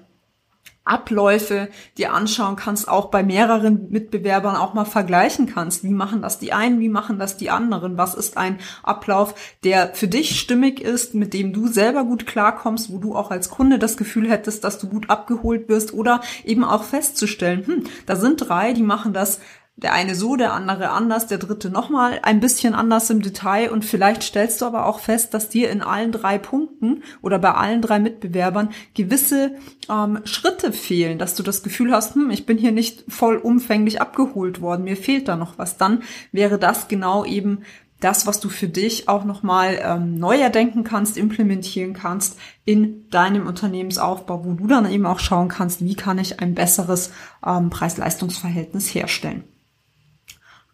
Abläufe 0.86 1.68
dir 1.98 2.14
anschauen 2.14 2.56
kannst, 2.56 2.88
auch 2.88 3.06
bei 3.06 3.22
mehreren 3.22 3.90
Mitbewerbern 3.90 4.56
auch 4.56 4.72
mal 4.72 4.84
vergleichen 4.84 5.46
kannst. 5.46 5.84
Wie 5.84 5.90
machen 5.90 6.22
das 6.22 6.38
die 6.38 6.52
einen, 6.52 6.80
wie 6.80 6.88
machen 6.88 7.18
das 7.18 7.36
die 7.36 7.50
anderen? 7.50 7.98
Was 7.98 8.14
ist 8.14 8.36
ein 8.38 8.58
Ablauf, 8.82 9.34
der 9.64 9.94
für 9.94 10.08
dich 10.08 10.38
stimmig 10.38 10.80
ist, 10.80 11.14
mit 11.14 11.34
dem 11.34 11.52
du 11.52 11.66
selber 11.66 12.04
gut 12.04 12.26
klarkommst, 12.26 12.90
wo 12.90 12.98
du 12.98 13.14
auch 13.14 13.30
als 13.30 13.50
Kunde 13.50 13.78
das 13.78 13.96
Gefühl 13.96 14.30
hättest, 14.30 14.64
dass 14.64 14.78
du 14.78 14.88
gut 14.88 15.10
abgeholt 15.10 15.68
wirst 15.68 15.92
oder 15.92 16.20
eben 16.44 16.64
auch 16.64 16.84
festzustellen, 16.84 17.66
hm, 17.66 17.84
da 18.06 18.16
sind 18.16 18.48
drei, 18.48 18.72
die 18.72 18.82
machen 18.82 19.12
das 19.12 19.40
der 19.76 19.92
eine 19.92 20.14
so, 20.14 20.36
der 20.36 20.54
andere 20.54 20.88
anders, 20.88 21.26
der 21.26 21.36
dritte 21.36 21.68
nochmal 21.68 22.18
ein 22.22 22.40
bisschen 22.40 22.74
anders 22.74 23.10
im 23.10 23.20
Detail 23.20 23.70
und 23.70 23.84
vielleicht 23.84 24.22
stellst 24.22 24.62
du 24.62 24.64
aber 24.64 24.86
auch 24.86 25.00
fest, 25.00 25.34
dass 25.34 25.50
dir 25.50 25.70
in 25.70 25.82
allen 25.82 26.12
drei 26.12 26.38
Punkten 26.38 27.02
oder 27.20 27.38
bei 27.38 27.52
allen 27.52 27.82
drei 27.82 27.98
Mitbewerbern 27.98 28.70
gewisse 28.94 29.52
ähm, 29.90 30.20
Schritte 30.24 30.72
fehlen, 30.72 31.18
dass 31.18 31.34
du 31.34 31.42
das 31.42 31.62
Gefühl 31.62 31.92
hast, 31.92 32.14
hm, 32.14 32.30
ich 32.30 32.46
bin 32.46 32.56
hier 32.56 32.72
nicht 32.72 33.04
vollumfänglich 33.08 34.00
abgeholt 34.00 34.62
worden, 34.62 34.84
mir 34.84 34.96
fehlt 34.96 35.28
da 35.28 35.36
noch 35.36 35.58
was. 35.58 35.76
Dann 35.76 36.02
wäre 36.32 36.58
das 36.58 36.88
genau 36.88 37.26
eben 37.26 37.60
das, 38.00 38.26
was 38.26 38.40
du 38.40 38.48
für 38.48 38.68
dich 38.68 39.08
auch 39.08 39.24
nochmal 39.24 39.78
ähm, 39.82 40.18
neu 40.18 40.38
erdenken 40.38 40.84
kannst, 40.84 41.18
implementieren 41.18 41.92
kannst 41.92 42.38
in 42.64 43.08
deinem 43.10 43.46
Unternehmensaufbau, 43.46 44.44
wo 44.44 44.52
du 44.54 44.66
dann 44.66 44.90
eben 44.90 45.06
auch 45.06 45.18
schauen 45.18 45.48
kannst, 45.48 45.84
wie 45.84 45.94
kann 45.94 46.18
ich 46.18 46.40
ein 46.40 46.54
besseres 46.54 47.12
ähm, 47.44 47.68
Preis-Leistungs-Verhältnis 47.68 48.94
herstellen. 48.94 49.44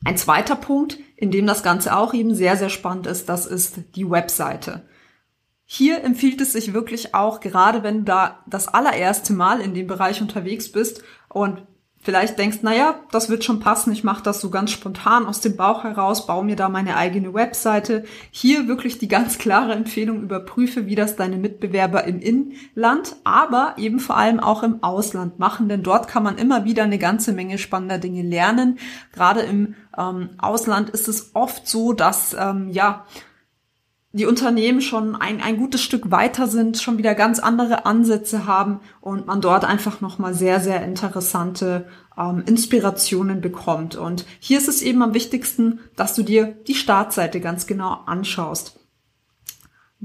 Ein 0.04 0.16
zweiter 0.16 0.56
Punkt, 0.56 0.98
in 1.16 1.30
dem 1.30 1.46
das 1.46 1.62
Ganze 1.62 1.96
auch 1.96 2.12
eben 2.14 2.34
sehr, 2.34 2.56
sehr 2.56 2.70
spannend 2.70 3.06
ist, 3.06 3.28
das 3.28 3.46
ist 3.46 3.94
die 3.94 4.10
Webseite. 4.10 4.82
Hier 5.64 6.02
empfiehlt 6.02 6.40
es 6.40 6.52
sich 6.52 6.74
wirklich 6.74 7.14
auch, 7.14 7.40
gerade 7.40 7.82
wenn 7.82 7.98
du 7.98 8.04
da 8.04 8.42
das 8.46 8.68
allererste 8.68 9.32
Mal 9.32 9.60
in 9.60 9.74
dem 9.74 9.86
Bereich 9.86 10.20
unterwegs 10.20 10.70
bist 10.70 11.02
und 11.28 11.62
vielleicht 12.02 12.38
denkst, 12.38 12.58
naja, 12.62 12.96
das 13.12 13.30
wird 13.30 13.44
schon 13.44 13.60
passen, 13.60 13.92
ich 13.92 14.04
mache 14.04 14.22
das 14.22 14.40
so 14.40 14.50
ganz 14.50 14.70
spontan 14.70 15.26
aus 15.26 15.40
dem 15.40 15.56
Bauch 15.56 15.84
heraus, 15.84 16.26
baue 16.26 16.44
mir 16.44 16.56
da 16.56 16.68
meine 16.68 16.96
eigene 16.96 17.32
Webseite. 17.32 18.04
Hier 18.30 18.68
wirklich 18.68 18.98
die 18.98 19.08
ganz 19.08 19.38
klare 19.38 19.72
Empfehlung, 19.72 20.22
überprüfe, 20.22 20.86
wie 20.86 20.96
das 20.96 21.16
deine 21.16 21.36
Mitbewerber 21.36 22.04
im 22.04 22.20
Inland, 22.20 23.16
aber 23.24 23.74
eben 23.78 24.00
vor 24.00 24.16
allem 24.16 24.40
auch 24.40 24.62
im 24.62 24.82
Ausland 24.82 25.38
machen, 25.38 25.68
denn 25.68 25.82
dort 25.82 26.08
kann 26.08 26.24
man 26.24 26.38
immer 26.38 26.64
wieder 26.64 26.82
eine 26.82 26.98
ganze 26.98 27.32
Menge 27.32 27.58
spannender 27.58 27.98
Dinge 27.98 28.22
lernen. 28.22 28.78
Gerade 29.12 29.40
im 29.42 29.76
ähm, 29.96 30.30
Ausland 30.38 30.90
ist 30.90 31.06
es 31.08 31.30
oft 31.34 31.68
so, 31.68 31.92
dass 31.92 32.34
ähm, 32.38 32.68
ja 32.70 33.06
die 34.12 34.26
Unternehmen 34.26 34.82
schon 34.82 35.16
ein, 35.16 35.40
ein 35.40 35.56
gutes 35.56 35.82
Stück 35.82 36.10
weiter 36.10 36.46
sind, 36.46 36.78
schon 36.78 36.98
wieder 36.98 37.14
ganz 37.14 37.38
andere 37.38 37.86
Ansätze 37.86 38.46
haben 38.46 38.80
und 39.00 39.26
man 39.26 39.40
dort 39.40 39.64
einfach 39.64 40.02
nochmal 40.02 40.34
sehr, 40.34 40.60
sehr 40.60 40.84
interessante 40.84 41.86
ähm, 42.18 42.42
Inspirationen 42.46 43.40
bekommt. 43.40 43.96
Und 43.96 44.26
hier 44.38 44.58
ist 44.58 44.68
es 44.68 44.82
eben 44.82 45.02
am 45.02 45.14
wichtigsten, 45.14 45.80
dass 45.96 46.14
du 46.14 46.22
dir 46.22 46.54
die 46.66 46.74
Startseite 46.74 47.40
ganz 47.40 47.66
genau 47.66 48.00
anschaust. 48.04 48.78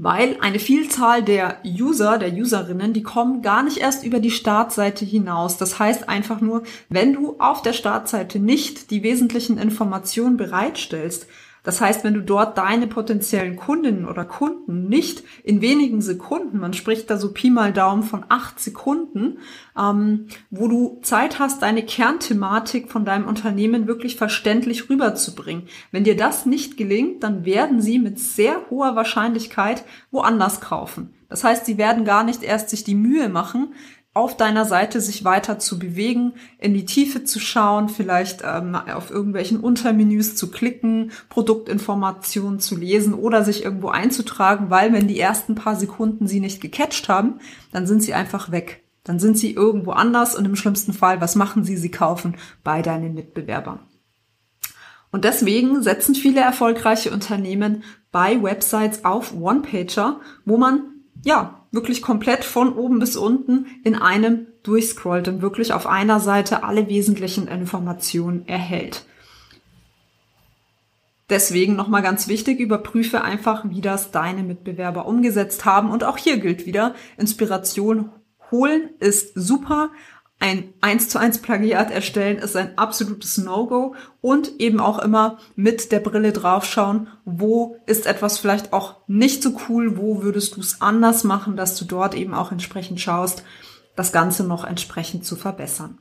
Weil 0.00 0.38
eine 0.40 0.60
Vielzahl 0.60 1.22
der 1.24 1.58
User, 1.66 2.18
der 2.18 2.32
Userinnen, 2.32 2.92
die 2.92 3.02
kommen 3.02 3.42
gar 3.42 3.64
nicht 3.64 3.78
erst 3.78 4.04
über 4.04 4.20
die 4.20 4.30
Startseite 4.30 5.04
hinaus. 5.04 5.56
Das 5.56 5.78
heißt 5.78 6.08
einfach 6.08 6.40
nur, 6.40 6.62
wenn 6.88 7.12
du 7.12 7.36
auf 7.40 7.62
der 7.62 7.72
Startseite 7.72 8.38
nicht 8.38 8.90
die 8.92 9.02
wesentlichen 9.02 9.58
Informationen 9.58 10.36
bereitstellst, 10.36 11.26
das 11.68 11.82
heißt, 11.82 12.02
wenn 12.02 12.14
du 12.14 12.22
dort 12.22 12.56
deine 12.56 12.86
potenziellen 12.86 13.54
Kundinnen 13.54 14.06
oder 14.08 14.24
Kunden 14.24 14.88
nicht 14.88 15.22
in 15.44 15.60
wenigen 15.60 16.00
Sekunden, 16.00 16.60
man 16.60 16.72
spricht 16.72 17.10
da 17.10 17.18
so 17.18 17.34
Pi 17.34 17.50
mal 17.50 17.74
Daumen 17.74 18.04
von 18.04 18.24
acht 18.30 18.58
Sekunden, 18.58 19.36
ähm, 19.78 20.28
wo 20.48 20.66
du 20.68 20.98
Zeit 21.02 21.38
hast, 21.38 21.60
deine 21.60 21.82
Kernthematik 21.82 22.90
von 22.90 23.04
deinem 23.04 23.26
Unternehmen 23.26 23.86
wirklich 23.86 24.16
verständlich 24.16 24.88
rüberzubringen. 24.88 25.64
Wenn 25.92 26.04
dir 26.04 26.16
das 26.16 26.46
nicht 26.46 26.78
gelingt, 26.78 27.22
dann 27.22 27.44
werden 27.44 27.82
sie 27.82 27.98
mit 27.98 28.18
sehr 28.18 28.70
hoher 28.70 28.96
Wahrscheinlichkeit 28.96 29.84
woanders 30.10 30.62
kaufen. 30.62 31.12
Das 31.28 31.44
heißt, 31.44 31.66
sie 31.66 31.76
werden 31.76 32.06
gar 32.06 32.24
nicht 32.24 32.42
erst 32.42 32.70
sich 32.70 32.82
die 32.82 32.94
Mühe 32.94 33.28
machen, 33.28 33.74
auf 34.18 34.36
deiner 34.36 34.64
Seite 34.64 35.00
sich 35.00 35.24
weiter 35.24 35.60
zu 35.60 35.78
bewegen, 35.78 36.34
in 36.58 36.74
die 36.74 36.84
Tiefe 36.84 37.22
zu 37.22 37.38
schauen, 37.38 37.88
vielleicht 37.88 38.42
ähm, 38.44 38.74
auf 38.74 39.12
irgendwelchen 39.12 39.60
Untermenüs 39.60 40.34
zu 40.34 40.50
klicken, 40.50 41.12
Produktinformationen 41.28 42.58
zu 42.58 42.76
lesen 42.76 43.14
oder 43.14 43.44
sich 43.44 43.62
irgendwo 43.62 43.90
einzutragen, 43.90 44.70
weil 44.70 44.92
wenn 44.92 45.06
die 45.06 45.20
ersten 45.20 45.54
paar 45.54 45.76
Sekunden 45.76 46.26
sie 46.26 46.40
nicht 46.40 46.60
gecatcht 46.60 47.08
haben, 47.08 47.38
dann 47.70 47.86
sind 47.86 48.02
sie 48.02 48.12
einfach 48.12 48.50
weg. 48.50 48.82
Dann 49.04 49.20
sind 49.20 49.38
sie 49.38 49.52
irgendwo 49.52 49.92
anders 49.92 50.34
und 50.34 50.44
im 50.44 50.56
schlimmsten 50.56 50.92
Fall, 50.92 51.20
was 51.20 51.36
machen 51.36 51.62
sie? 51.62 51.76
Sie 51.76 51.92
kaufen 51.92 52.36
bei 52.64 52.82
deinen 52.82 53.14
Mitbewerbern. 53.14 53.78
Und 55.12 55.24
deswegen 55.24 55.80
setzen 55.80 56.16
viele 56.16 56.40
erfolgreiche 56.40 57.12
Unternehmen 57.12 57.84
bei 58.10 58.42
Websites 58.42 59.04
auf 59.04 59.32
One-Pager, 59.32 60.20
wo 60.44 60.58
man 60.58 61.04
ja 61.24 61.57
wirklich 61.70 62.02
komplett 62.02 62.44
von 62.44 62.72
oben 62.72 62.98
bis 62.98 63.16
unten 63.16 63.66
in 63.84 63.94
einem 63.94 64.46
durchscrollt 64.62 65.28
und 65.28 65.42
wirklich 65.42 65.72
auf 65.72 65.86
einer 65.86 66.20
Seite 66.20 66.62
alle 66.64 66.88
wesentlichen 66.88 67.48
Informationen 67.48 68.46
erhält. 68.46 69.04
Deswegen 71.30 71.76
nochmal 71.76 72.02
ganz 72.02 72.26
wichtig, 72.26 72.58
überprüfe 72.58 73.20
einfach, 73.20 73.64
wie 73.68 73.82
das 73.82 74.10
deine 74.10 74.42
Mitbewerber 74.42 75.06
umgesetzt 75.06 75.66
haben. 75.66 75.90
Und 75.90 76.02
auch 76.04 76.16
hier 76.16 76.38
gilt 76.38 76.64
wieder, 76.64 76.94
Inspiration 77.18 78.10
holen 78.50 78.90
ist 78.98 79.32
super, 79.34 79.90
ein 80.40 80.72
1 80.80 81.08
zu 81.08 81.18
1 81.18 81.42
Plagiat 81.42 81.90
erstellen 81.90 82.38
ist 82.38 82.54
ein 82.54 82.78
absolutes 82.78 83.38
No-Go 83.38 83.96
und 84.20 84.60
eben 84.60 84.78
auch 84.78 85.00
immer 85.00 85.38
mit 85.56 85.90
der 85.90 85.98
Brille 85.98 86.32
draufschauen, 86.32 87.08
wo 87.24 87.76
ist 87.86 88.06
etwas 88.06 88.38
vielleicht 88.38 88.72
auch 88.72 88.96
nicht 89.08 89.42
so 89.42 89.56
cool, 89.68 89.98
wo 89.98 90.22
würdest 90.22 90.56
du 90.56 90.60
es 90.60 90.80
anders 90.80 91.24
machen, 91.24 91.56
dass 91.56 91.76
du 91.76 91.84
dort 91.84 92.14
eben 92.14 92.34
auch 92.34 92.52
entsprechend 92.52 93.00
schaust, 93.00 93.42
das 93.96 94.12
Ganze 94.12 94.44
noch 94.44 94.64
entsprechend 94.64 95.24
zu 95.24 95.34
verbessern. 95.34 95.98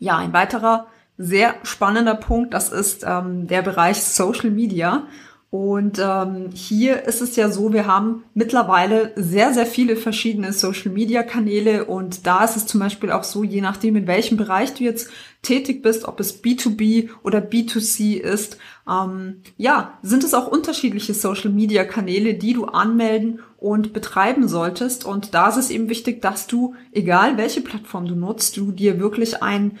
Ja, 0.00 0.16
ein 0.16 0.32
weiterer 0.32 0.88
sehr 1.16 1.54
spannender 1.62 2.14
Punkt, 2.14 2.54
das 2.54 2.70
ist 2.70 3.04
ähm, 3.06 3.46
der 3.46 3.62
Bereich 3.62 4.02
Social 4.02 4.50
Media. 4.50 5.06
Und 5.50 5.98
ähm, 5.98 6.50
hier 6.52 7.04
ist 7.04 7.22
es 7.22 7.34
ja 7.36 7.50
so, 7.50 7.72
wir 7.72 7.86
haben 7.86 8.24
mittlerweile 8.34 9.12
sehr, 9.16 9.54
sehr 9.54 9.64
viele 9.64 9.96
verschiedene 9.96 10.52
Social-Media-Kanäle 10.52 11.86
und 11.86 12.26
da 12.26 12.44
ist 12.44 12.56
es 12.58 12.66
zum 12.66 12.80
Beispiel 12.80 13.10
auch 13.10 13.24
so, 13.24 13.44
je 13.44 13.62
nachdem, 13.62 13.96
in 13.96 14.06
welchem 14.06 14.36
Bereich 14.36 14.74
du 14.74 14.84
jetzt 14.84 15.08
tätig 15.40 15.80
bist, 15.82 16.04
ob 16.04 16.20
es 16.20 16.44
B2B 16.44 17.08
oder 17.22 17.38
B2C 17.38 18.18
ist, 18.18 18.58
ähm, 18.86 19.40
ja, 19.56 19.98
sind 20.02 20.22
es 20.22 20.34
auch 20.34 20.48
unterschiedliche 20.48 21.14
Social-Media-Kanäle, 21.14 22.34
die 22.34 22.52
du 22.52 22.66
anmelden 22.66 23.40
und 23.56 23.94
betreiben 23.94 24.48
solltest. 24.48 25.06
Und 25.06 25.32
da 25.32 25.48
ist 25.48 25.56
es 25.56 25.70
eben 25.70 25.88
wichtig, 25.88 26.20
dass 26.20 26.46
du, 26.46 26.74
egal 26.92 27.38
welche 27.38 27.62
Plattform 27.62 28.06
du 28.06 28.16
nutzt, 28.16 28.58
du 28.58 28.70
dir 28.70 29.00
wirklich 29.00 29.42
ein, 29.42 29.78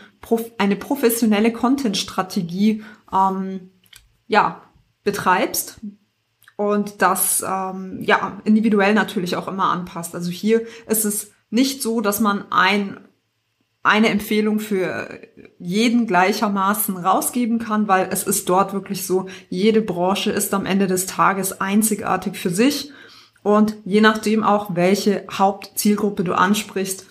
eine 0.56 0.76
professionelle 0.76 1.52
Content-Strategie 1.52 2.82
ähm, 3.12 3.70
ja, 4.28 4.62
betreibst 5.08 5.80
und 6.56 7.00
das 7.00 7.42
ähm, 7.46 8.02
ja 8.02 8.40
individuell 8.44 8.92
natürlich 8.92 9.36
auch 9.36 9.48
immer 9.48 9.70
anpasst. 9.70 10.14
Also 10.14 10.30
hier 10.30 10.66
ist 10.86 11.06
es 11.06 11.30
nicht 11.50 11.82
so, 11.82 12.00
dass 12.02 12.20
man 12.20 12.44
ein 12.50 13.00
eine 13.82 14.08
Empfehlung 14.08 14.58
für 14.58 15.20
jeden 15.58 16.06
gleichermaßen 16.06 16.98
rausgeben 16.98 17.58
kann, 17.58 17.88
weil 17.88 18.08
es 18.12 18.24
ist 18.24 18.48
dort 18.48 18.74
wirklich 18.74 19.06
so, 19.06 19.28
jede 19.48 19.80
Branche 19.80 20.30
ist 20.30 20.52
am 20.52 20.66
Ende 20.66 20.88
des 20.88 21.06
Tages 21.06 21.60
einzigartig 21.60 22.36
für 22.36 22.50
sich 22.50 22.92
und 23.42 23.76
je 23.86 24.02
nachdem 24.02 24.42
auch, 24.42 24.74
welche 24.74 25.24
Hauptzielgruppe 25.30 26.22
du 26.22 26.34
ansprichst, 26.34 27.06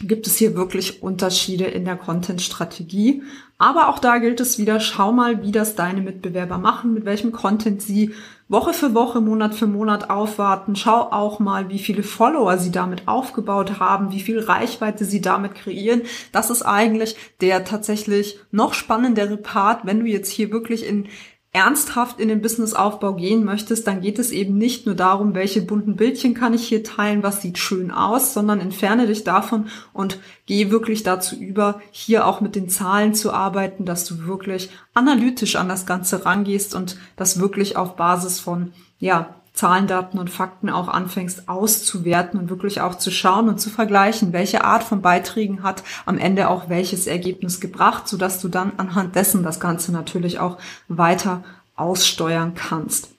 gibt 0.00 0.26
es 0.26 0.36
hier 0.36 0.54
wirklich 0.54 1.02
Unterschiede 1.02 1.64
in 1.64 1.84
der 1.84 1.96
Content-Strategie. 1.96 3.22
Aber 3.58 3.88
auch 3.88 3.98
da 3.98 4.18
gilt 4.18 4.40
es 4.40 4.58
wieder, 4.58 4.80
schau 4.80 5.12
mal, 5.12 5.42
wie 5.42 5.52
das 5.52 5.76
deine 5.76 6.00
Mitbewerber 6.00 6.58
machen, 6.58 6.92
mit 6.92 7.04
welchem 7.04 7.32
Content 7.32 7.80
sie 7.80 8.12
Woche 8.48 8.74
für 8.74 8.92
Woche, 8.94 9.20
Monat 9.20 9.54
für 9.54 9.66
Monat 9.66 10.10
aufwarten. 10.10 10.76
Schau 10.76 11.10
auch 11.12 11.38
mal, 11.38 11.70
wie 11.70 11.78
viele 11.78 12.02
Follower 12.02 12.58
sie 12.58 12.70
damit 12.70 13.08
aufgebaut 13.08 13.78
haben, 13.78 14.12
wie 14.12 14.20
viel 14.20 14.38
Reichweite 14.38 15.04
sie 15.04 15.20
damit 15.20 15.54
kreieren. 15.54 16.02
Das 16.32 16.50
ist 16.50 16.62
eigentlich 16.62 17.16
der 17.40 17.64
tatsächlich 17.64 18.38
noch 18.50 18.74
spannendere 18.74 19.38
Part, 19.38 19.86
wenn 19.86 20.00
du 20.00 20.06
jetzt 20.06 20.30
hier 20.30 20.50
wirklich 20.50 20.86
in 20.86 21.08
ernsthaft 21.54 22.18
in 22.18 22.26
den 22.26 22.42
Businessaufbau 22.42 23.14
gehen 23.14 23.44
möchtest, 23.44 23.86
dann 23.86 24.00
geht 24.00 24.18
es 24.18 24.32
eben 24.32 24.58
nicht 24.58 24.86
nur 24.86 24.96
darum, 24.96 25.34
welche 25.34 25.62
bunten 25.62 25.94
Bildchen 25.94 26.34
kann 26.34 26.52
ich 26.52 26.66
hier 26.66 26.82
teilen, 26.82 27.22
was 27.22 27.42
sieht 27.42 27.58
schön 27.58 27.92
aus, 27.92 28.34
sondern 28.34 28.58
entferne 28.58 29.06
dich 29.06 29.22
davon 29.22 29.68
und 29.92 30.18
geh 30.46 30.70
wirklich 30.72 31.04
dazu 31.04 31.36
über, 31.36 31.80
hier 31.92 32.26
auch 32.26 32.40
mit 32.40 32.56
den 32.56 32.68
Zahlen 32.68 33.14
zu 33.14 33.32
arbeiten, 33.32 33.84
dass 33.84 34.04
du 34.04 34.26
wirklich 34.26 34.70
analytisch 34.94 35.54
an 35.54 35.68
das 35.68 35.86
Ganze 35.86 36.26
rangehst 36.26 36.74
und 36.74 36.98
das 37.14 37.38
wirklich 37.38 37.76
auf 37.76 37.94
Basis 37.94 38.40
von, 38.40 38.72
ja, 38.98 39.36
Zahlen, 39.54 39.86
Daten 39.86 40.18
und 40.18 40.30
Fakten 40.30 40.68
auch 40.68 40.88
anfängst 40.88 41.48
auszuwerten 41.48 42.40
und 42.40 42.50
wirklich 42.50 42.80
auch 42.80 42.96
zu 42.96 43.12
schauen 43.12 43.48
und 43.48 43.60
zu 43.60 43.70
vergleichen, 43.70 44.32
welche 44.32 44.64
Art 44.64 44.82
von 44.82 45.00
Beiträgen 45.00 45.62
hat 45.62 45.84
am 46.06 46.18
Ende 46.18 46.50
auch 46.50 46.68
welches 46.68 47.06
Ergebnis 47.06 47.60
gebracht, 47.60 48.08
sodass 48.08 48.40
du 48.40 48.48
dann 48.48 48.72
anhand 48.78 49.14
dessen 49.14 49.44
das 49.44 49.60
Ganze 49.60 49.92
natürlich 49.92 50.40
auch 50.40 50.58
weiter 50.88 51.44
aussteuern 51.76 52.54
kannst. 52.54 53.10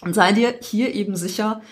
Und 0.00 0.14
sei 0.14 0.32
dir 0.32 0.54
hier 0.60 0.94
eben 0.94 1.16
sicher, 1.16 1.62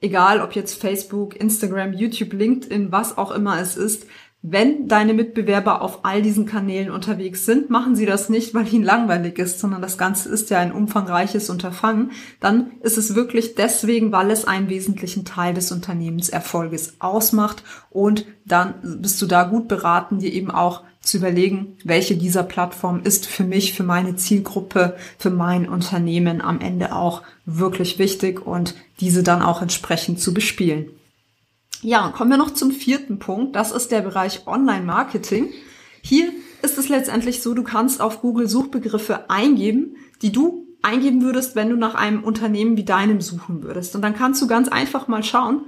egal 0.00 0.40
ob 0.40 0.52
jetzt 0.52 0.80
Facebook, 0.80 1.36
Instagram, 1.36 1.92
YouTube, 1.92 2.32
LinkedIn, 2.32 2.90
was 2.90 3.16
auch 3.16 3.30
immer 3.30 3.60
es 3.60 3.76
ist, 3.76 4.06
wenn 4.46 4.88
deine 4.88 5.14
Mitbewerber 5.14 5.80
auf 5.80 6.04
all 6.04 6.20
diesen 6.20 6.44
Kanälen 6.44 6.90
unterwegs 6.90 7.46
sind, 7.46 7.70
machen 7.70 7.96
sie 7.96 8.04
das 8.04 8.28
nicht, 8.28 8.52
weil 8.52 8.70
ihnen 8.70 8.84
langweilig 8.84 9.38
ist, 9.38 9.58
sondern 9.58 9.80
das 9.80 9.96
Ganze 9.96 10.28
ist 10.28 10.50
ja 10.50 10.58
ein 10.58 10.70
umfangreiches 10.70 11.48
Unterfangen, 11.48 12.10
dann 12.40 12.72
ist 12.82 12.98
es 12.98 13.14
wirklich 13.14 13.54
deswegen, 13.54 14.12
weil 14.12 14.30
es 14.30 14.44
einen 14.44 14.68
wesentlichen 14.68 15.24
Teil 15.24 15.54
des 15.54 15.72
Unternehmenserfolges 15.72 16.96
ausmacht 16.98 17.64
und 17.88 18.26
dann 18.44 18.74
bist 19.00 19.22
du 19.22 19.26
da 19.26 19.44
gut 19.44 19.66
beraten, 19.66 20.18
dir 20.18 20.30
eben 20.30 20.50
auch 20.50 20.82
zu 21.00 21.16
überlegen, 21.16 21.78
welche 21.82 22.18
dieser 22.18 22.42
Plattformen 22.42 23.02
ist 23.02 23.24
für 23.24 23.44
mich, 23.44 23.72
für 23.72 23.82
meine 23.82 24.16
Zielgruppe, 24.16 24.96
für 25.16 25.30
mein 25.30 25.66
Unternehmen 25.66 26.42
am 26.42 26.60
Ende 26.60 26.94
auch 26.94 27.22
wirklich 27.46 27.98
wichtig 27.98 28.46
und 28.46 28.74
diese 29.00 29.22
dann 29.22 29.40
auch 29.40 29.62
entsprechend 29.62 30.20
zu 30.20 30.34
bespielen. 30.34 30.90
Ja, 31.84 32.08
kommen 32.16 32.30
wir 32.30 32.38
noch 32.38 32.54
zum 32.54 32.70
vierten 32.70 33.18
Punkt. 33.18 33.54
Das 33.54 33.70
ist 33.70 33.92
der 33.92 34.00
Bereich 34.00 34.46
Online-Marketing. 34.46 35.52
Hier 36.00 36.32
ist 36.62 36.78
es 36.78 36.88
letztendlich 36.88 37.42
so, 37.42 37.52
du 37.52 37.62
kannst 37.62 38.00
auf 38.00 38.22
Google 38.22 38.48
Suchbegriffe 38.48 39.28
eingeben, 39.28 39.96
die 40.22 40.32
du 40.32 40.66
eingeben 40.80 41.20
würdest, 41.20 41.56
wenn 41.56 41.68
du 41.68 41.76
nach 41.76 41.94
einem 41.94 42.24
Unternehmen 42.24 42.78
wie 42.78 42.86
deinem 42.86 43.20
suchen 43.20 43.62
würdest. 43.62 43.94
Und 43.94 44.00
dann 44.00 44.14
kannst 44.14 44.40
du 44.40 44.46
ganz 44.46 44.68
einfach 44.68 45.08
mal 45.08 45.22
schauen, 45.22 45.66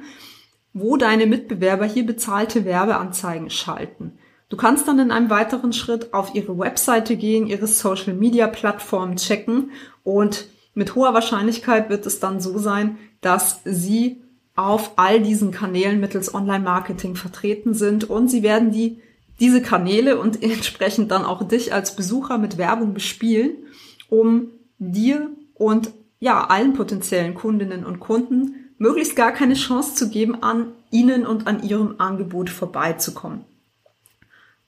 wo 0.73 0.97
deine 0.97 1.27
Mitbewerber 1.27 1.85
hier 1.85 2.07
bezahlte 2.07 2.65
Werbeanzeigen 2.65 3.51
schalten. 3.51 4.19
Du 4.49 4.57
kannst 4.57 4.89
dann 4.89 4.99
in 4.99 5.11
einem 5.11 5.29
weiteren 5.29 5.75
Schritt 5.75 6.15
auf 6.15 6.35
ihre 6.35 6.59
Webseite 6.59 7.17
gehen, 7.17 7.47
ihre 7.47 7.67
Social 7.67 8.15
Media 8.15 8.47
Plattform 8.47 9.17
checken 9.17 9.71
und 10.03 10.49
mit 10.73 10.95
hoher 10.95 11.13
Wahrscheinlichkeit 11.13 11.91
wird 11.91 12.07
es 12.07 12.21
dann 12.21 12.41
so 12.41 12.57
sein, 12.57 12.97
dass 13.21 13.61
sie 13.67 14.23
auf 14.57 14.93
all 14.97 15.21
diesen 15.21 15.51
Kanälen 15.51 16.01
mittels 16.01 16.35
Online-Marketing 16.35 17.15
vertreten 17.15 17.75
sind 17.75 18.05
und 18.05 18.29
sie 18.29 18.43
werden 18.43 18.73
die, 18.73 19.01
diese 19.39 19.63
Kanäle 19.63 20.19
und 20.19 20.43
entsprechend 20.43 21.11
dann 21.11 21.25
auch 21.25 21.47
dich 21.47 21.73
als 21.73 21.95
Besucher 21.95 22.39
mit 22.39 22.59
Werbung 22.59 22.95
bespielen, 22.95 23.53
um 24.09 24.49
dir 24.79 25.31
und 25.55 25.91
ja, 26.19 26.47
allen 26.47 26.73
potenziellen 26.73 27.35
Kundinnen 27.35 27.85
und 27.85 28.01
Kunden 28.01 28.55
möglichst 28.79 29.17
gar 29.17 29.33
keine 29.33 29.55
Chance 29.55 29.95
zu 29.95 30.09
geben, 30.09 30.43
an 30.43 30.73
ihnen 30.91 31.27
und 31.27 31.47
an 31.47 31.63
ihrem 31.63 31.97
Angebot 31.99 32.51
vorbeizukommen. 32.51 33.45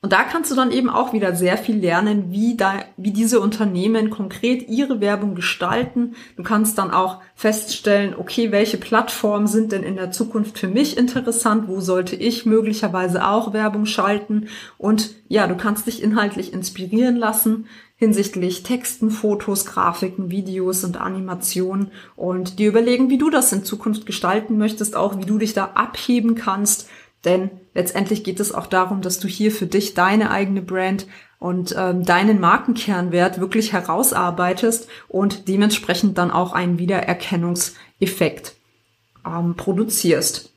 Und 0.01 0.13
da 0.13 0.23
kannst 0.23 0.49
du 0.53 0.55
dann 0.55 0.71
eben 0.71 0.91
auch 0.91 1.13
wieder 1.13 1.35
sehr 1.35 1.59
viel 1.59 1.77
lernen, 1.77 2.31
wie, 2.31 2.57
da, 2.57 2.85
wie 2.97 3.11
diese 3.11 3.41
Unternehmen 3.41 4.11
konkret 4.11 4.69
ihre 4.69 5.01
Werbung 5.01 5.35
gestalten. 5.35 6.15
Du 6.37 6.45
kannst 6.45 6.79
dann 6.79 6.93
auch 6.93 7.21
feststellen, 7.35 8.15
okay, 8.17 8.53
welche 8.53 8.77
Plattformen 8.77 9.49
sind 9.49 9.73
denn 9.73 9.83
in 9.83 9.97
der 9.97 10.13
Zukunft 10.13 10.57
für 10.57 10.69
mich 10.69 10.97
interessant? 10.97 11.67
Wo 11.67 11.81
sollte 11.81 12.15
ich 12.15 12.47
möglicherweise 12.47 13.27
auch 13.27 13.53
Werbung 13.53 13.87
schalten? 13.87 14.47
Und 14.77 15.17
ja, 15.27 15.49
du 15.49 15.57
kannst 15.57 15.89
dich 15.89 16.01
inhaltlich 16.01 16.53
inspirieren 16.53 17.17
lassen 17.17 17.67
hinsichtlich 17.99 18.63
Texten, 18.63 19.11
Fotos, 19.11 19.67
Grafiken, 19.67 20.31
Videos 20.31 20.85
und 20.85 21.01
Animationen 21.01 21.91
und 22.15 22.61
dir 22.61 22.69
überlegen, 22.69 23.11
wie 23.11 23.19
du 23.19 23.29
das 23.29 23.53
in 23.53 23.65
Zukunft 23.65 24.07
gestalten 24.07 24.57
möchtest, 24.57 24.95
auch 24.95 25.19
wie 25.19 25.25
du 25.25 25.37
dich 25.37 25.53
da 25.53 25.73
abheben 25.75 26.37
kannst 26.37 26.89
denn 27.25 27.51
letztendlich 27.75 28.25
geht 28.25 28.41
es 28.41 28.53
auch 28.53 28.67
darum, 28.67 29.03
dass 29.03 29.19
du 29.19 29.29
hier 29.29 29.51
für 29.53 29.67
dich 29.67 29.95
deine 29.95 30.31
eigene 30.31 30.63
Brand 30.63 31.07
und 31.39 31.75
ähm, 31.77 32.05
deinen 32.05 32.41
Markenkernwert 32.41 33.41
wirklich 33.41 33.73
herausarbeitest 33.73 34.89
und 35.09 35.49
dementsprechend 35.49 36.19
dann 36.19 36.31
auch 36.31 36.53
einen 36.53 36.79
Wiedererkennungseffekt 36.79 38.55
ähm, 39.27 39.55
produzierst. 39.57 40.53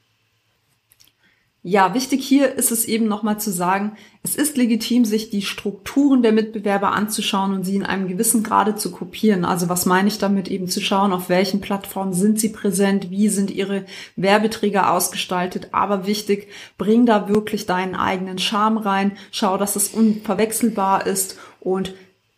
Ja, 1.63 1.93
wichtig 1.93 2.27
hier 2.27 2.55
ist 2.55 2.71
es 2.71 2.85
eben 2.85 3.07
nochmal 3.07 3.39
zu 3.39 3.51
sagen, 3.51 3.91
es 4.23 4.35
ist 4.35 4.57
legitim, 4.57 5.05
sich 5.05 5.29
die 5.29 5.43
Strukturen 5.43 6.23
der 6.23 6.31
Mitbewerber 6.31 6.91
anzuschauen 6.91 7.53
und 7.53 7.63
sie 7.65 7.75
in 7.75 7.85
einem 7.85 8.07
gewissen 8.07 8.41
Grade 8.41 8.75
zu 8.75 8.89
kopieren. 8.89 9.45
Also 9.45 9.69
was 9.69 9.85
meine 9.85 10.07
ich 10.07 10.17
damit 10.17 10.47
eben 10.47 10.67
zu 10.67 10.81
schauen, 10.81 11.13
auf 11.13 11.29
welchen 11.29 11.61
Plattformen 11.61 12.13
sind 12.13 12.39
sie 12.39 12.49
präsent, 12.49 13.11
wie 13.11 13.29
sind 13.29 13.51
ihre 13.51 13.85
Werbeträger 14.15 14.91
ausgestaltet. 14.91 15.67
Aber 15.71 16.07
wichtig, 16.07 16.47
bring 16.79 17.05
da 17.05 17.29
wirklich 17.29 17.67
deinen 17.67 17.93
eigenen 17.93 18.39
Charme 18.39 18.79
rein, 18.79 19.11
schau, 19.29 19.57
dass 19.57 19.75
es 19.75 19.89
unverwechselbar 19.89 21.05
ist 21.05 21.37
und 21.59 21.93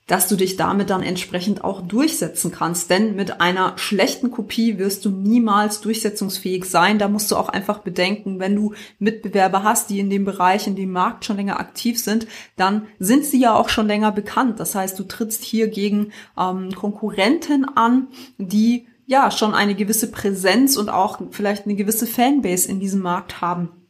dass 0.08 0.28
du 0.28 0.36
dich 0.36 0.58
damit 0.58 0.89
dann 0.89 1.02
entsprechend 1.02 1.63
auch 1.63 1.82
durchsetzen 1.82 2.52
kannst. 2.52 2.89
Denn 2.89 3.16
mit 3.16 3.39
einer 3.39 3.78
schlechten 3.78 4.32
Kopie 4.32 4.78
wirst 4.78 5.06
du 5.06 5.10
niemals 5.10 5.82
durchsetzungsfähig 5.82 6.66
sein. 6.66 7.00
Da 7.00 7.08
musst 7.08 7.32
du 7.32 7.36
auch 7.36 7.50
einfach 7.50 7.80
bedenken, 7.80 8.39
wenn 8.39 8.56
du 8.56 8.74
Mitbewerber 9.00 9.63
hast, 9.63 9.89
die 9.89 10.00
in 10.00 10.10
dem 10.10 10.26
Bereich, 10.26 10.68
in 10.68 10.76
dem 10.76 10.92
Markt 10.92 11.26
schon 11.26 11.38
länger 11.38 11.60
aktiv 11.60 12.00
sind, 12.00 12.28
dann 12.56 12.88
sind 13.00 13.26
sie 13.26 13.39
ja 13.39 13.56
auch 13.56 13.70
schon 13.70 13.88
länger 13.88 14.12
bekannt. 14.12 14.60
Das 14.60 14.76
heißt, 14.76 15.00
du 15.00 15.04
trittst 15.04 15.44
hier 15.44 15.70
gegen 15.70 16.12
ähm, 16.38 16.74
Konkurrenten 16.76 17.66
an, 17.66 18.08
die 18.38 18.88
ja 19.06 19.32
schon 19.32 19.54
eine 19.54 19.76
gewisse 19.76 20.12
Präsenz 20.12 20.78
und 20.78 20.89
auch 20.89 21.20
vielleicht 21.32 21.66
eine 21.66 21.76
gewisse 21.76 22.08
Fanbase 22.08 22.70
in 22.70 22.80
diesem 22.80 23.02
Markt 23.02 23.42
haben. 23.42 23.83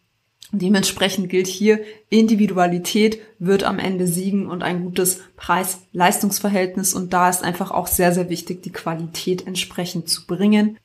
Dementsprechend 0.56 1.30
gilt 1.30 1.48
hier, 1.48 1.80
Individualität 2.10 3.20
wird 3.40 3.64
am 3.64 3.80
Ende 3.80 4.06
siegen 4.06 4.46
und 4.46 4.62
ein 4.62 4.84
gutes 4.84 5.22
Preis-Leistungsverhältnis. 5.36 6.94
Und 6.94 7.12
da 7.12 7.28
ist 7.28 7.44
einfach 7.44 7.72
auch 7.72 7.88
sehr, 7.88 8.14
sehr 8.14 8.30
wichtig, 8.30 8.62
die 8.62 8.72
Qualität 8.72 9.48
entsprechend 9.48 10.10
zu 10.10 10.28
bringen. 10.28 10.78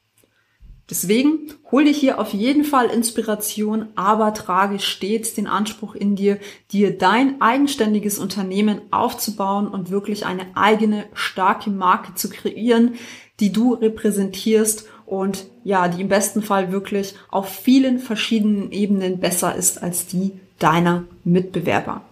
Deswegen 0.91 1.53
hol 1.71 1.85
dir 1.85 1.93
hier 1.93 2.19
auf 2.19 2.33
jeden 2.33 2.65
Fall 2.65 2.87
Inspiration, 2.87 3.89
aber 3.95 4.33
trage 4.33 4.79
stets 4.79 5.35
den 5.35 5.47
Anspruch 5.47 5.95
in 5.95 6.17
dir, 6.17 6.39
dir 6.73 6.97
dein 6.97 7.43
eigenständiges 7.43 8.19
Unternehmen 8.19 8.81
aufzubauen 8.91 9.69
und 9.69 9.91
wirklich 9.91 10.25
eine 10.25 10.47
eigene 10.57 11.05
starke 11.13 11.69
Marke 11.69 12.15
zu 12.15 12.31
kreieren, 12.31 12.95
die 13.39 13.53
du 13.53 13.75
repräsentierst 13.75 14.87
und 15.09 15.47
ja, 15.65 15.89
die 15.89 16.03
im 16.03 16.09
besten 16.09 16.43
Fall 16.43 16.71
wirklich 16.71 17.15
auf 17.31 17.49
vielen 17.49 17.99
verschiedenen 17.99 18.71
Ebenen 18.73 19.19
besser 19.19 19.55
ist 19.55 19.83
als 19.83 20.07
die 20.07 20.33
deiner 20.59 21.05
Mitbewerber. 21.25 22.03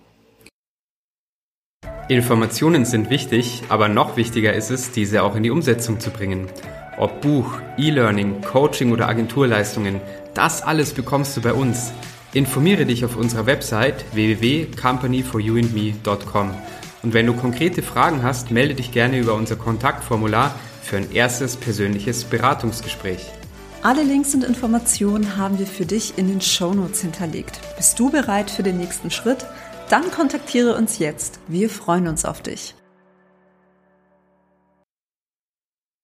Informationen 2.09 2.85
sind 2.85 3.11
wichtig, 3.11 3.65
aber 3.69 3.89
noch 3.89 4.17
wichtiger 4.17 4.53
ist 4.55 4.71
es, 4.71 4.93
diese 4.93 5.25
auch 5.25 5.35
in 5.35 5.43
die 5.43 5.51
Umsetzung 5.51 5.99
zu 6.01 6.11
bringen. 6.11 6.47
Ob 6.99 7.21
Buch, 7.21 7.59
E-Learning, 7.77 8.41
Coaching 8.43 8.93
oder 8.93 9.09
Agenturleistungen, 9.09 10.01
das 10.33 10.63
alles 10.63 10.93
bekommst 10.93 11.37
du 11.37 11.43
bei 11.43 11.53
uns. 11.53 11.93
Informiere 12.33 12.87
dich 12.87 13.05
auf 13.05 13.17
unserer 13.17 13.47
Website 13.47 14.05
www.companyforyouandme.com. 14.15 16.55
Und 17.03 17.13
wenn 17.13 17.27
du 17.27 17.35
konkrete 17.35 17.83
Fragen 17.83 18.23
hast, 18.23 18.51
melde 18.51 18.75
dich 18.75 18.91
gerne 18.93 19.19
über 19.19 19.35
unser 19.35 19.57
Kontaktformular 19.57 20.55
für 20.87 20.97
ein 20.99 21.13
erstes 21.13 21.57
persönliches 21.57 22.25
Beratungsgespräch. 22.25 23.27
Alle 23.83 24.05
Links 24.05 24.35
und 24.35 24.45
Informationen 24.45 25.37
haben 25.37 25.59
wir 25.59 25.67
für 25.67 25.85
dich 25.85 26.17
in 26.17 26.29
den 26.29 26.41
Shownotes 26.41 27.03
hinterlegt. 27.03 27.61
Bist 27.77 27.99
du 27.99 28.11
bereit 28.11 28.51
für 28.51 28.63
den 28.63 28.79
nächsten 28.79 29.11
Schritt? 29.11 29.45
Dann 29.91 30.11
kontaktiere 30.11 30.77
uns 30.77 30.99
jetzt. 30.99 31.41
Wir 31.49 31.69
freuen 31.69 32.07
uns 32.07 32.25
auf 32.25 32.41
dich. 32.41 32.76